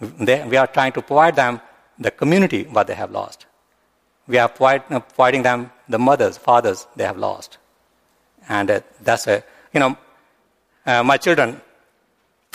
They, 0.00 0.46
we 0.46 0.56
are 0.56 0.66
trying 0.66 0.92
to 0.92 1.02
provide 1.02 1.36
them 1.36 1.60
the 1.98 2.10
community 2.10 2.64
what 2.64 2.86
they 2.86 2.94
have 2.94 3.10
lost. 3.10 3.46
We 4.26 4.38
are 4.38 4.48
provide, 4.48 4.82
uh, 4.90 5.00
providing 5.00 5.42
them 5.42 5.70
the 5.88 5.98
mothers, 5.98 6.36
fathers 6.38 6.86
they 6.96 7.04
have 7.04 7.16
lost. 7.16 7.58
And 8.48 8.70
uh, 8.70 8.80
that's 9.00 9.26
a, 9.26 9.42
you 9.72 9.80
know, 9.80 9.96
uh, 10.86 11.02
my 11.02 11.16
children, 11.16 11.60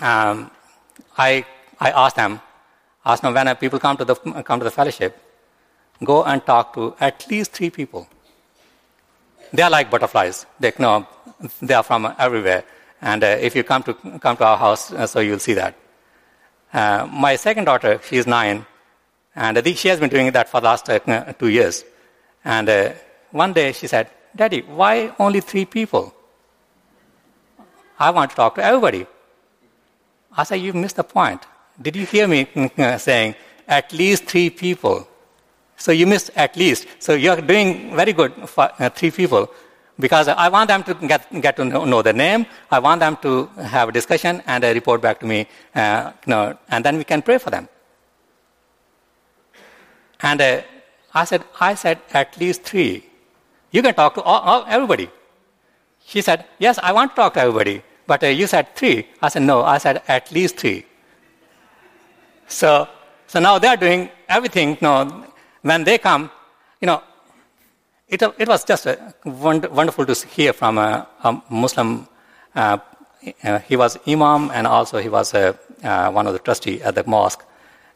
um, 0.01 0.49
I, 1.17 1.45
I 1.79 1.91
ask 1.91 2.15
them, 2.15 2.41
ask 3.05 3.21
them 3.21 3.33
when 3.33 3.55
people 3.55 3.79
come 3.79 3.97
to, 3.97 4.05
the, 4.05 4.15
come 4.15 4.59
to 4.59 4.63
the 4.63 4.71
fellowship, 4.71 5.17
go 6.03 6.23
and 6.23 6.45
talk 6.45 6.73
to 6.73 6.95
at 6.99 7.25
least 7.29 7.51
three 7.51 7.69
people. 7.69 8.07
They 9.51 9.61
are 9.61 9.69
like 9.69 9.91
butterflies. 9.91 10.45
They, 10.59 10.73
know, 10.79 11.07
they 11.61 11.73
are 11.73 11.83
from 11.83 12.13
everywhere. 12.17 12.63
And 13.01 13.23
uh, 13.23 13.27
if 13.39 13.55
you 13.55 13.63
come 13.63 13.83
to, 13.83 13.93
come 13.93 14.37
to 14.37 14.45
our 14.45 14.57
house, 14.57 14.91
uh, 14.91 15.05
so 15.05 15.19
you'll 15.19 15.39
see 15.39 15.53
that. 15.53 15.75
Uh, 16.73 17.07
my 17.11 17.35
second 17.35 17.65
daughter, 17.65 17.99
she 18.03 18.17
is 18.17 18.25
nine, 18.25 18.65
and 19.35 19.65
she 19.75 19.89
has 19.89 19.99
been 19.99 20.09
doing 20.09 20.31
that 20.31 20.49
for 20.49 20.61
the 20.61 20.65
last 20.65 20.89
uh, 20.89 20.99
two 21.33 21.49
years. 21.49 21.85
And 22.43 22.67
uh, 22.69 22.93
one 23.31 23.53
day 23.53 23.73
she 23.73 23.87
said, 23.87 24.09
Daddy, 24.35 24.61
why 24.61 25.13
only 25.19 25.41
three 25.41 25.65
people? 25.65 26.15
I 27.99 28.09
want 28.09 28.31
to 28.31 28.35
talk 28.35 28.55
to 28.55 28.63
everybody. 28.63 29.05
I 30.35 30.43
said, 30.43 30.55
"You've 30.55 30.75
missed 30.75 30.95
the 30.95 31.03
point. 31.03 31.45
Did 31.81 31.95
you 31.95 32.05
hear 32.05 32.27
me 32.27 32.47
uh, 32.77 32.97
saying 32.97 33.35
at 33.67 33.91
least 33.93 34.25
three 34.25 34.49
people? 34.49 35.07
So 35.77 35.91
you 35.91 36.07
missed 36.07 36.31
at 36.35 36.55
least. 36.55 36.87
So 36.99 37.13
you're 37.13 37.41
doing 37.41 37.95
very 37.95 38.13
good 38.13 38.33
for 38.47 38.69
three 38.95 39.11
people 39.11 39.49
because 39.99 40.27
I 40.27 40.49
want 40.49 40.67
them 40.69 40.83
to 40.83 40.93
get, 40.93 41.41
get 41.41 41.55
to 41.57 41.65
know, 41.65 41.85
know 41.85 42.01
the 42.01 42.13
name. 42.13 42.45
I 42.71 42.79
want 42.79 42.99
them 42.99 43.17
to 43.21 43.47
have 43.61 43.89
a 43.89 43.91
discussion 43.91 44.41
and 44.45 44.63
a 44.63 44.73
report 44.73 45.01
back 45.01 45.19
to 45.19 45.25
me, 45.25 45.47
uh, 45.75 46.11
you 46.25 46.31
know, 46.31 46.57
and 46.69 46.83
then 46.85 46.97
we 46.97 47.03
can 47.03 47.21
pray 47.21 47.37
for 47.37 47.49
them. 47.49 47.67
And 50.21 50.41
uh, 50.41 50.61
I 51.13 51.25
said, 51.25 51.43
I 51.59 51.75
said 51.75 51.99
at 52.13 52.37
least 52.39 52.63
three. 52.63 53.05
You 53.71 53.81
can 53.81 53.93
talk 53.93 54.15
to 54.15 54.21
all, 54.21 54.41
all, 54.41 54.65
everybody. 54.67 55.09
She 56.05 56.21
said, 56.21 56.45
yes, 56.59 56.79
I 56.81 56.91
want 56.91 57.11
to 57.11 57.15
talk 57.15 57.33
to 57.35 57.41
everybody. 57.41 57.83
But 58.07 58.23
uh, 58.23 58.27
you 58.27 58.47
said 58.47 58.75
three. 58.75 59.07
I 59.21 59.29
said, 59.29 59.43
no, 59.43 59.63
I 59.63 59.77
said 59.77 60.01
at 60.07 60.31
least 60.31 60.57
three. 60.57 60.85
So, 62.47 62.87
so 63.27 63.39
now 63.39 63.59
they're 63.59 63.77
doing 63.77 64.09
everything. 64.29 64.71
You 64.71 64.77
know, 64.81 65.25
when 65.61 65.83
they 65.83 65.97
come, 65.97 66.29
you 66.81 66.87
know, 66.87 67.01
it, 68.07 68.21
it 68.37 68.47
was 68.47 68.63
just 68.63 68.87
wonderful 69.25 70.05
to 70.05 70.27
hear 70.27 70.53
from 70.53 70.77
a, 70.77 71.07
a 71.23 71.41
Muslim. 71.49 72.07
Uh, 72.55 72.77
uh, 73.43 73.59
he 73.59 73.77
was 73.77 73.97
imam 74.07 74.51
and 74.51 74.67
also 74.67 74.99
he 74.99 75.09
was 75.09 75.33
uh, 75.33 75.53
one 76.11 76.27
of 76.27 76.33
the 76.33 76.39
trustee 76.39 76.81
at 76.81 76.95
the 76.95 77.03
mosque. 77.05 77.43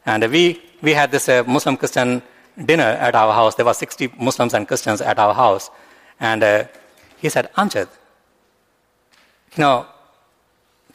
And 0.06 0.24
we, 0.30 0.62
we 0.80 0.94
had 0.94 1.10
this 1.10 1.28
uh, 1.28 1.44
Muslim 1.46 1.76
Christian 1.76 2.22
dinner 2.64 2.82
at 2.82 3.14
our 3.14 3.32
house. 3.32 3.54
There 3.54 3.66
were 3.66 3.74
60 3.74 4.12
Muslims 4.18 4.54
and 4.54 4.66
Christians 4.66 5.00
at 5.00 5.18
our 5.18 5.34
house. 5.34 5.70
And 6.18 6.42
uh, 6.42 6.64
he 7.18 7.28
said, 7.28 7.52
Amjad, 7.54 7.88
you 9.56 9.62
know, 9.62 9.86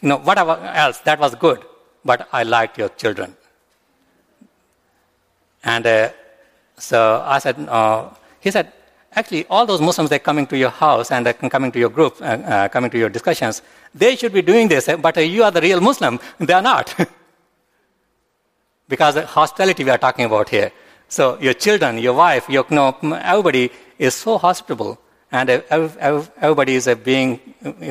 you 0.02 0.10
know, 0.10 0.18
whatever 0.18 0.52
else, 0.74 0.98
that 1.00 1.20
was 1.20 1.36
good, 1.36 1.64
but 2.04 2.28
I 2.34 2.44
liked 2.44 2.78
your 2.78 2.90
children. 2.90 3.36
And 5.64 5.86
uh, 5.86 6.10
so 6.78 7.24
I 7.26 7.40
said, 7.40 7.58
he 8.40 8.52
said, 8.52 8.72
actually 9.16 9.46
all 9.50 9.66
those 9.66 9.82
Muslims 9.82 10.10
that 10.10 10.22
are 10.22 10.24
coming 10.24 10.48
to 10.48 10.58
your 10.58 10.70
house 10.70 11.12
and 11.12 11.28
are 11.28 11.34
coming 11.34 11.72
to 11.72 11.80
your 11.80 11.90
group, 11.90 12.22
uh, 12.22 12.26
uh, 12.26 12.68
coming 12.70 12.90
to 12.92 12.98
your 12.98 13.10
discussions, 13.10 13.62
they 13.94 14.16
should 14.16 14.34
be 14.34 14.42
doing 14.42 14.68
this, 14.68 14.90
but 15.02 15.18
uh, 15.18 15.22
you 15.22 15.44
are 15.44 15.52
the 15.52 15.62
real 15.62 15.82
Muslim. 15.82 16.20
They 16.40 16.54
are 16.54 16.62
not. 16.62 16.94
because 18.88 19.16
the 19.16 19.26
hospitality 19.26 19.84
we 19.84 19.90
are 19.90 19.98
talking 19.98 20.26
about 20.26 20.50
here. 20.50 20.72
So 21.08 21.38
your 21.40 21.54
children, 21.54 21.98
your 22.00 22.14
wife, 22.14 22.50
your, 22.50 22.66
you 22.70 22.76
know, 22.76 22.98
everybody 23.22 23.72
is 23.98 24.14
so 24.16 24.38
hospitable 24.38 25.00
and 25.32 25.50
everybody 25.50 26.76
is 26.76 26.88
being, 27.04 27.40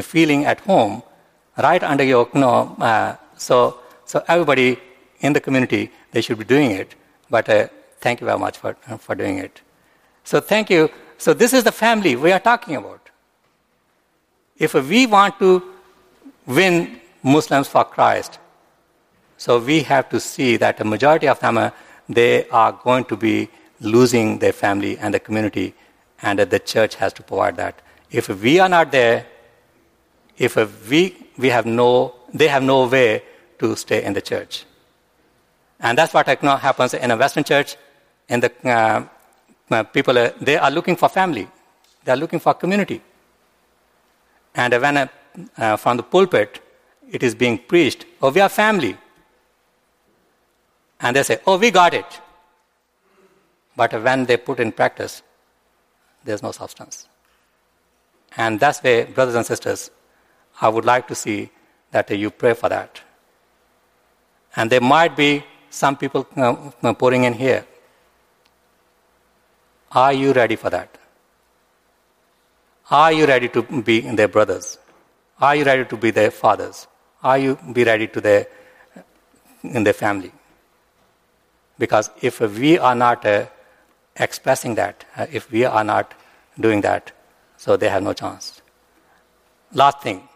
feeling 0.03 0.45
at 0.45 0.61
home 0.61 1.03
right 1.57 1.83
under 1.83 2.05
your, 2.05 2.29
you 2.35 2.41
know, 2.41 2.77
uh, 2.81 3.17
so, 3.37 3.79
so 4.05 4.23
everybody 4.29 4.79
in 5.21 5.33
the 5.33 5.41
community, 5.41 5.91
they 6.11 6.21
should 6.21 6.39
be 6.39 6.45
doing 6.45 6.73
it. 6.73 6.95
But 7.33 7.49
uh, 7.49 7.69
thank 8.05 8.21
you 8.21 8.27
very 8.27 8.39
much 8.39 8.59
for, 8.59 8.75
for 8.99 9.15
doing 9.17 9.39
it. 9.39 9.61
So 10.23 10.41
thank 10.53 10.71
you 10.71 10.91
so, 11.23 11.33
this 11.33 11.53
is 11.53 11.63
the 11.63 11.71
family 11.71 12.17
we 12.17 12.33
are 12.33 12.41
talking 12.41 12.75
about. 12.75 13.09
If 14.59 14.75
we 14.75 15.07
want 15.07 15.39
to 15.39 15.63
win 16.47 17.01
Muslims 17.23 17.69
for 17.69 17.85
Christ, 17.85 18.41
so 19.37 19.61
we 19.61 19.85
have 19.85 20.09
to 20.09 20.19
see 20.19 20.57
that 20.57 20.79
the 20.79 20.85
majority 20.85 21.29
of 21.29 21.39
them, 21.39 21.71
they 22.09 22.49
are 22.49 22.73
going 22.73 23.05
to 23.05 23.17
be 23.17 23.49
losing 23.79 24.41
their 24.41 24.53
family 24.53 24.99
and 24.99 25.15
the 25.15 25.21
community, 25.21 25.75
and 26.23 26.41
the 26.41 26.59
church 26.59 26.97
has 26.97 27.13
to 27.13 27.23
provide 27.23 27.57
that. 27.59 27.81
If 28.11 28.29
we 28.29 28.59
are 28.59 28.69
not 28.69 28.91
there, 28.91 29.25
if 30.37 30.57
we, 30.91 31.17
we 31.39 31.51
have 31.51 31.67
no, 31.67 32.17
they 32.35 32.49
have 32.49 32.65
no 32.65 32.89
way 32.89 33.23
to 33.61 33.77
stay 33.77 34.03
in 34.03 34.13
the 34.13 34.23
church. 34.23 34.65
And 35.83 35.99
that's 35.99 36.15
what 36.15 36.27
happens 36.27 36.95
in 36.95 37.11
a 37.11 37.17
Western 37.17 37.45
church, 37.45 37.77
in 38.29 38.41
the 38.41 38.53
uh, 39.71 39.83
people, 39.85 40.17
uh, 40.17 40.31
they 40.41 40.57
are 40.57 40.71
looking 40.71 40.97
for 40.97 41.09
family. 41.09 41.49
They 42.05 42.13
are 42.13 42.17
looking 42.17 42.39
for 42.39 42.55
community. 42.55 43.03
And 44.55 44.73
when 44.81 44.97
uh, 44.97 45.07
uh, 45.57 45.77
from 45.77 45.97
the 45.97 46.03
pulpit 46.03 46.61
it 47.11 47.23
is 47.23 47.35
being 47.35 47.59
preached, 47.59 48.07
oh, 48.21 48.31
we 48.31 48.41
are 48.41 48.49
family. 48.49 48.97
And 51.01 51.17
they 51.17 51.23
say, 51.25 51.41
oh, 51.47 51.59
we 51.59 51.71
got 51.71 51.95
it. 51.95 52.21
But 53.77 53.93
when 54.03 54.25
they 54.27 54.37
put 54.37 54.61
in 54.61 54.71
practice, 54.71 55.23
there's 56.25 56.43
no 56.43 56.53
substance. 56.53 57.09
And 58.37 58.61
that's 58.61 58.81
why, 58.81 59.05
brothers 59.05 59.35
and 59.35 59.45
sisters, 59.45 59.91
I 60.61 60.69
would 60.69 60.85
like 60.85 61.09
to 61.09 61.15
see 61.15 61.51
that 61.91 62.09
you 62.11 62.31
pray 62.31 62.55
for 62.55 62.69
that. 62.69 63.01
And 64.55 64.71
there 64.71 64.81
might 64.81 65.17
be 65.17 65.45
some 65.73 65.97
people 65.97 66.27
uh, 66.37 66.93
pouring 66.95 67.25
in 67.25 67.33
here. 67.33 67.65
Are 69.91 70.13
you 70.13 70.33
ready 70.33 70.57
for 70.57 70.71
that? 70.71 70.99
Are 72.91 73.13
you 73.13 73.27
ready 73.27 73.49
to 73.49 73.63
be 73.63 74.01
their 74.01 74.29
brothers? 74.29 74.79
Are 75.41 75.57
you 75.57 75.65
ready 75.65 75.85
to 75.87 75.97
be 75.97 76.11
their 76.11 76.31
fathers? 76.31 76.87
Are 77.23 77.39
you 77.39 77.59
be 77.73 77.85
ready 77.85 78.07
to 78.09 78.21
their 78.21 78.47
in 79.63 79.83
their 79.85 79.95
family? 79.95 80.33
Because 81.79 82.11
if 82.21 82.41
we 82.41 82.79
are 82.79 82.95
not 82.95 83.25
uh, 83.25 83.47
expressing 84.17 84.75
that, 84.75 85.05
uh, 85.17 85.27
if 85.33 85.51
we 85.51 85.65
are 85.65 85.85
not 85.85 86.13
doing 86.61 86.83
that, 86.83 87.13
so 87.57 87.77
they 87.77 87.89
have 87.89 88.03
no 88.03 88.13
chance. 88.13 88.61
Last 89.73 90.03
thing, 90.03 90.29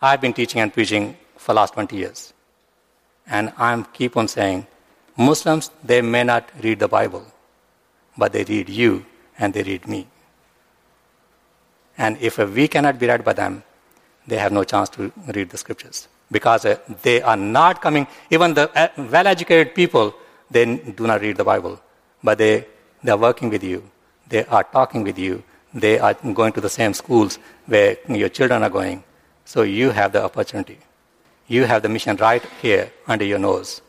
I've 0.00 0.20
been 0.20 0.32
teaching 0.32 0.60
and 0.60 0.72
preaching 0.72 1.16
for 1.36 1.54
last 1.54 1.74
20 1.74 1.96
years. 1.96 2.32
And 3.26 3.52
I 3.58 3.82
keep 3.92 4.16
on 4.16 4.28
saying, 4.28 4.66
Muslims, 5.16 5.70
they 5.82 6.02
may 6.02 6.24
not 6.24 6.50
read 6.62 6.78
the 6.78 6.88
Bible, 6.88 7.24
but 8.16 8.32
they 8.32 8.44
read 8.44 8.68
you 8.68 9.04
and 9.38 9.52
they 9.54 9.62
read 9.62 9.86
me. 9.88 10.06
And 11.98 12.18
if 12.20 12.38
we 12.38 12.68
cannot 12.68 12.98
be 12.98 13.06
read 13.06 13.24
by 13.24 13.32
them, 13.32 13.62
they 14.26 14.36
have 14.36 14.52
no 14.52 14.64
chance 14.64 14.88
to 14.90 15.12
read 15.34 15.50
the 15.50 15.56
scriptures. 15.56 16.08
Because 16.30 16.64
uh, 16.66 16.78
they 17.02 17.22
are 17.22 17.36
not 17.36 17.80
coming, 17.80 18.06
even 18.30 18.54
the 18.54 18.70
uh, 18.76 18.88
well 19.10 19.26
educated 19.26 19.74
people, 19.74 20.14
they 20.50 20.76
do 20.76 21.06
not 21.06 21.20
read 21.20 21.36
the 21.36 21.44
Bible. 21.44 21.80
But 22.22 22.38
they, 22.38 22.66
they 23.02 23.12
are 23.12 23.16
working 23.16 23.48
with 23.48 23.62
you, 23.62 23.88
they 24.28 24.44
are 24.46 24.64
talking 24.64 25.04
with 25.04 25.18
you, 25.18 25.42
they 25.72 25.98
are 25.98 26.14
going 26.14 26.52
to 26.52 26.60
the 26.60 26.68
same 26.68 26.92
schools 26.94 27.38
where 27.66 27.96
your 28.08 28.28
children 28.28 28.62
are 28.62 28.70
going. 28.70 29.04
So 29.44 29.62
you 29.62 29.90
have 29.90 30.12
the 30.12 30.24
opportunity. 30.24 30.78
You 31.46 31.64
have 31.64 31.82
the 31.82 31.88
mission 31.88 32.16
right 32.16 32.44
here 32.60 32.90
under 33.06 33.24
your 33.24 33.38
nose. 33.38 33.80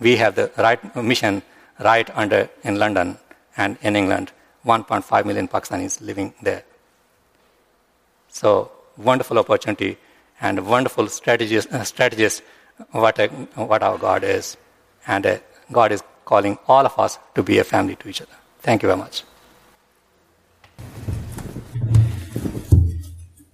We 0.00 0.16
have 0.16 0.34
the 0.34 0.50
right 0.58 0.96
mission 0.96 1.42
right 1.80 2.08
under 2.16 2.48
in 2.62 2.78
London 2.78 3.18
and 3.56 3.78
in 3.82 3.96
England. 3.96 4.32
1.5 4.64 5.24
million 5.24 5.48
Pakistanis 5.48 6.00
living 6.00 6.34
there. 6.42 6.64
So 8.28 8.70
wonderful 8.96 9.38
opportunity 9.38 9.96
and 10.40 10.66
wonderful 10.66 11.08
strategies, 11.08 11.66
uh, 11.66 11.84
strategies 11.84 12.42
what, 12.90 13.18
a, 13.18 13.28
what 13.54 13.82
our 13.82 13.96
God 13.96 14.24
is. 14.24 14.56
And 15.06 15.24
uh, 15.24 15.38
God 15.72 15.92
is 15.92 16.02
calling 16.24 16.58
all 16.66 16.84
of 16.84 16.98
us 16.98 17.18
to 17.34 17.42
be 17.42 17.58
a 17.58 17.64
family 17.64 17.96
to 17.96 18.08
each 18.08 18.20
other. 18.20 18.36
Thank 18.60 18.82
you 18.82 18.88
very 18.88 18.98
much. 18.98 19.22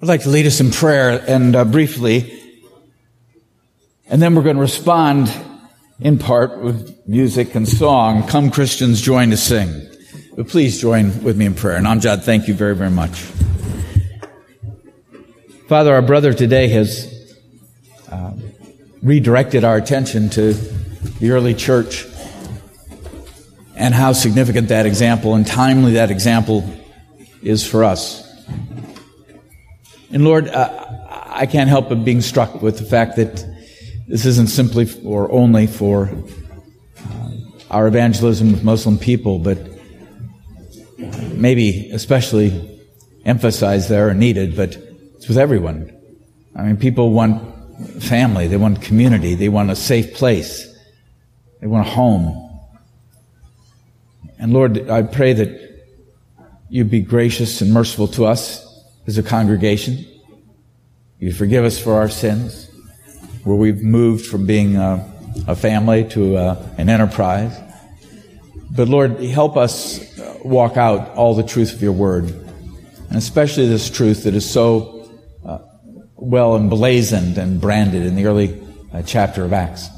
I'd 0.01 0.09
like 0.09 0.23
to 0.23 0.31
lead 0.31 0.47
us 0.47 0.61
in 0.61 0.73
prayer 0.73 1.23
and 1.29 1.55
uh, 1.55 1.65
briefly, 1.65 2.41
and 4.09 4.21
then 4.21 4.35
we're 4.35 4.43
going 4.43 4.57
to 4.57 4.63
respond 4.63 5.33
in 6.03 6.19
part 6.19 6.59
with 6.59 6.99
music 7.07 7.55
and 7.55 7.69
song. 7.69 8.27
Come 8.27 8.51
Christians, 8.51 9.01
join 9.01 9.31
to 9.31 9.37
sing. 9.37 9.89
But 10.37 10.49
please 10.49 10.81
join 10.81 11.23
with 11.23 11.37
me 11.37 11.47
in 11.47 11.55
prayer. 11.55 11.77
And 11.77 11.87
Amjad, 11.87 12.25
thank 12.25 12.49
you 12.49 12.55
very, 12.55 12.75
very 12.75 12.91
much. 12.91 13.21
Father, 15.69 15.95
our 15.95 16.03
brother 16.03 16.35
today 16.35 16.69
has 16.69 17.37
uh, 18.11 18.33
redirected 19.03 19.63
our 19.65 19.77
attention 19.77 20.29
to 20.31 20.55
the 21.21 21.31
early 21.31 21.55
church 21.55 22.07
and 23.77 23.95
how 23.95 24.13
significant 24.13 24.69
that 24.69 24.87
example 24.87 25.35
and 25.35 25.47
timely 25.47 25.93
that 25.93 26.11
example 26.11 26.69
is 27.43 27.67
for 27.67 27.85
us. 27.85 28.29
And 30.11 30.25
Lord, 30.25 30.49
uh, 30.49 30.87
I 31.29 31.47
can't 31.47 31.71
help 31.71 31.89
but 31.89 32.05
being 32.05 32.21
struck 32.21 32.61
with 32.61 32.79
the 32.79 32.85
fact 32.85 33.17
that 33.17 33.52
this 34.09 34.27
isn't 34.27 34.49
simply 34.49 34.89
or 35.05 35.31
only 35.31 35.67
for 35.67 36.11
uh, 36.99 37.31
our 37.71 37.87
evangelism 37.87 38.53
with 38.53 38.65
Muslim 38.65 38.99
people, 38.99 39.39
but 39.39 39.59
maybe 41.33 41.91
especially 41.91 42.81
emphasized 43.25 43.89
there 43.89 44.09
or 44.09 44.15
needed, 44.15 44.57
but 44.57 44.77
it's 45.17 45.29
with 45.29 45.39
everyone. 45.39 45.97
I 46.55 46.63
mean, 46.63 46.77
people 46.77 47.11
want 47.11 48.03
family, 48.03 48.47
they 48.47 48.57
want 48.57 48.83
community, 48.83 49.35
they 49.35 49.49
want 49.49 49.71
a 49.71 49.77
safe 49.77 50.15
place, 50.15 50.69
they 51.61 51.67
want 51.67 51.87
a 51.87 51.91
home. 51.91 52.51
And 54.39 54.53
Lord, 54.53 54.91
I 54.91 55.03
pray 55.03 55.33
that 55.35 55.63
you 56.69 56.85
be 56.85 57.01
gracious 57.01 57.61
and 57.61 57.73
merciful 57.73 58.09
to 58.09 58.27
us 58.27 58.67
as 59.07 59.19
a 59.19 59.23
congregation. 59.23 60.07
You 61.19 61.33
forgive 61.33 61.65
us 61.65 61.79
for 61.79 61.95
our 61.95 62.09
sins, 62.09 62.69
where 63.45 63.57
we've 63.57 63.83
moved 63.83 64.27
from 64.27 64.47
being 64.47 64.77
a, 64.77 65.09
a 65.49 65.57
family 65.57 66.05
to 66.11 66.37
a, 66.37 66.75
an 66.79 66.89
enterprise. 66.89 67.59
But 68.71 68.89
Lord, 68.89 69.21
help 69.21 69.57
us 69.57 70.01
walk 70.45 70.77
out 70.77 71.11
all 71.11 71.35
the 71.35 71.43
truth 71.43 71.75
of 71.75 71.83
your 71.83 71.93
word, 71.93 72.25
and 72.25 73.17
especially 73.17 73.67
this 73.67 73.91
truth 73.91 74.25
that 74.25 74.35
is 74.35 74.49
so 74.49 75.11
uh, 75.45 75.59
well 76.17 76.57
emblazoned 76.57 77.39
and 77.39 77.61
branded 77.61 78.07
in 78.07 78.17
the 78.17 78.27
early 78.27 78.63
uh, 78.93 79.03
chapter 79.03 79.45
of 79.45 79.53
Acts. 79.53 79.89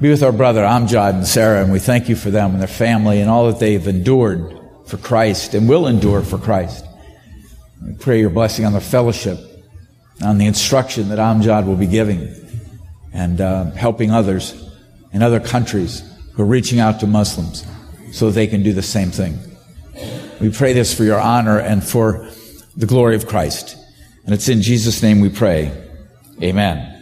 Be 0.00 0.10
with 0.10 0.22
our 0.22 0.32
brother 0.32 0.62
Amjad 0.62 1.14
and 1.14 1.26
Sarah, 1.26 1.62
and 1.62 1.72
we 1.72 1.80
thank 1.80 2.08
you 2.08 2.14
for 2.14 2.30
them 2.30 2.52
and 2.52 2.60
their 2.60 2.68
family 2.68 3.20
and 3.20 3.28
all 3.28 3.50
that 3.50 3.58
they've 3.58 3.86
endured 3.86 4.58
for 4.86 4.96
Christ 4.96 5.54
and 5.54 5.68
will 5.68 5.86
endure 5.86 6.22
for 6.22 6.38
Christ. 6.38 6.84
We 7.84 7.94
pray 7.94 8.20
your 8.20 8.30
blessing 8.30 8.64
on 8.64 8.72
their 8.72 8.80
fellowship, 8.80 9.38
on 10.22 10.38
the 10.38 10.46
instruction 10.46 11.08
that 11.08 11.18
Amjad 11.18 11.66
will 11.66 11.76
be 11.76 11.86
giving, 11.86 12.32
and 13.12 13.40
uh, 13.40 13.70
helping 13.72 14.10
others 14.10 14.54
in 15.12 15.22
other 15.22 15.40
countries 15.40 16.02
who 16.34 16.42
are 16.42 16.46
reaching 16.46 16.80
out 16.80 17.00
to 17.00 17.06
Muslims 17.06 17.66
so 18.12 18.30
they 18.30 18.46
can 18.46 18.62
do 18.62 18.72
the 18.72 18.82
same 18.82 19.10
thing. 19.10 19.38
We 20.40 20.50
pray 20.50 20.72
this 20.72 20.94
for 20.94 21.04
your 21.04 21.20
honor 21.20 21.58
and 21.58 21.82
for 21.82 22.28
the 22.76 22.86
glory 22.86 23.16
of 23.16 23.26
Christ. 23.26 23.76
And 24.24 24.34
it's 24.34 24.48
in 24.48 24.62
Jesus' 24.62 25.02
name 25.02 25.20
we 25.20 25.30
pray. 25.30 25.72
Amen. 26.42 26.97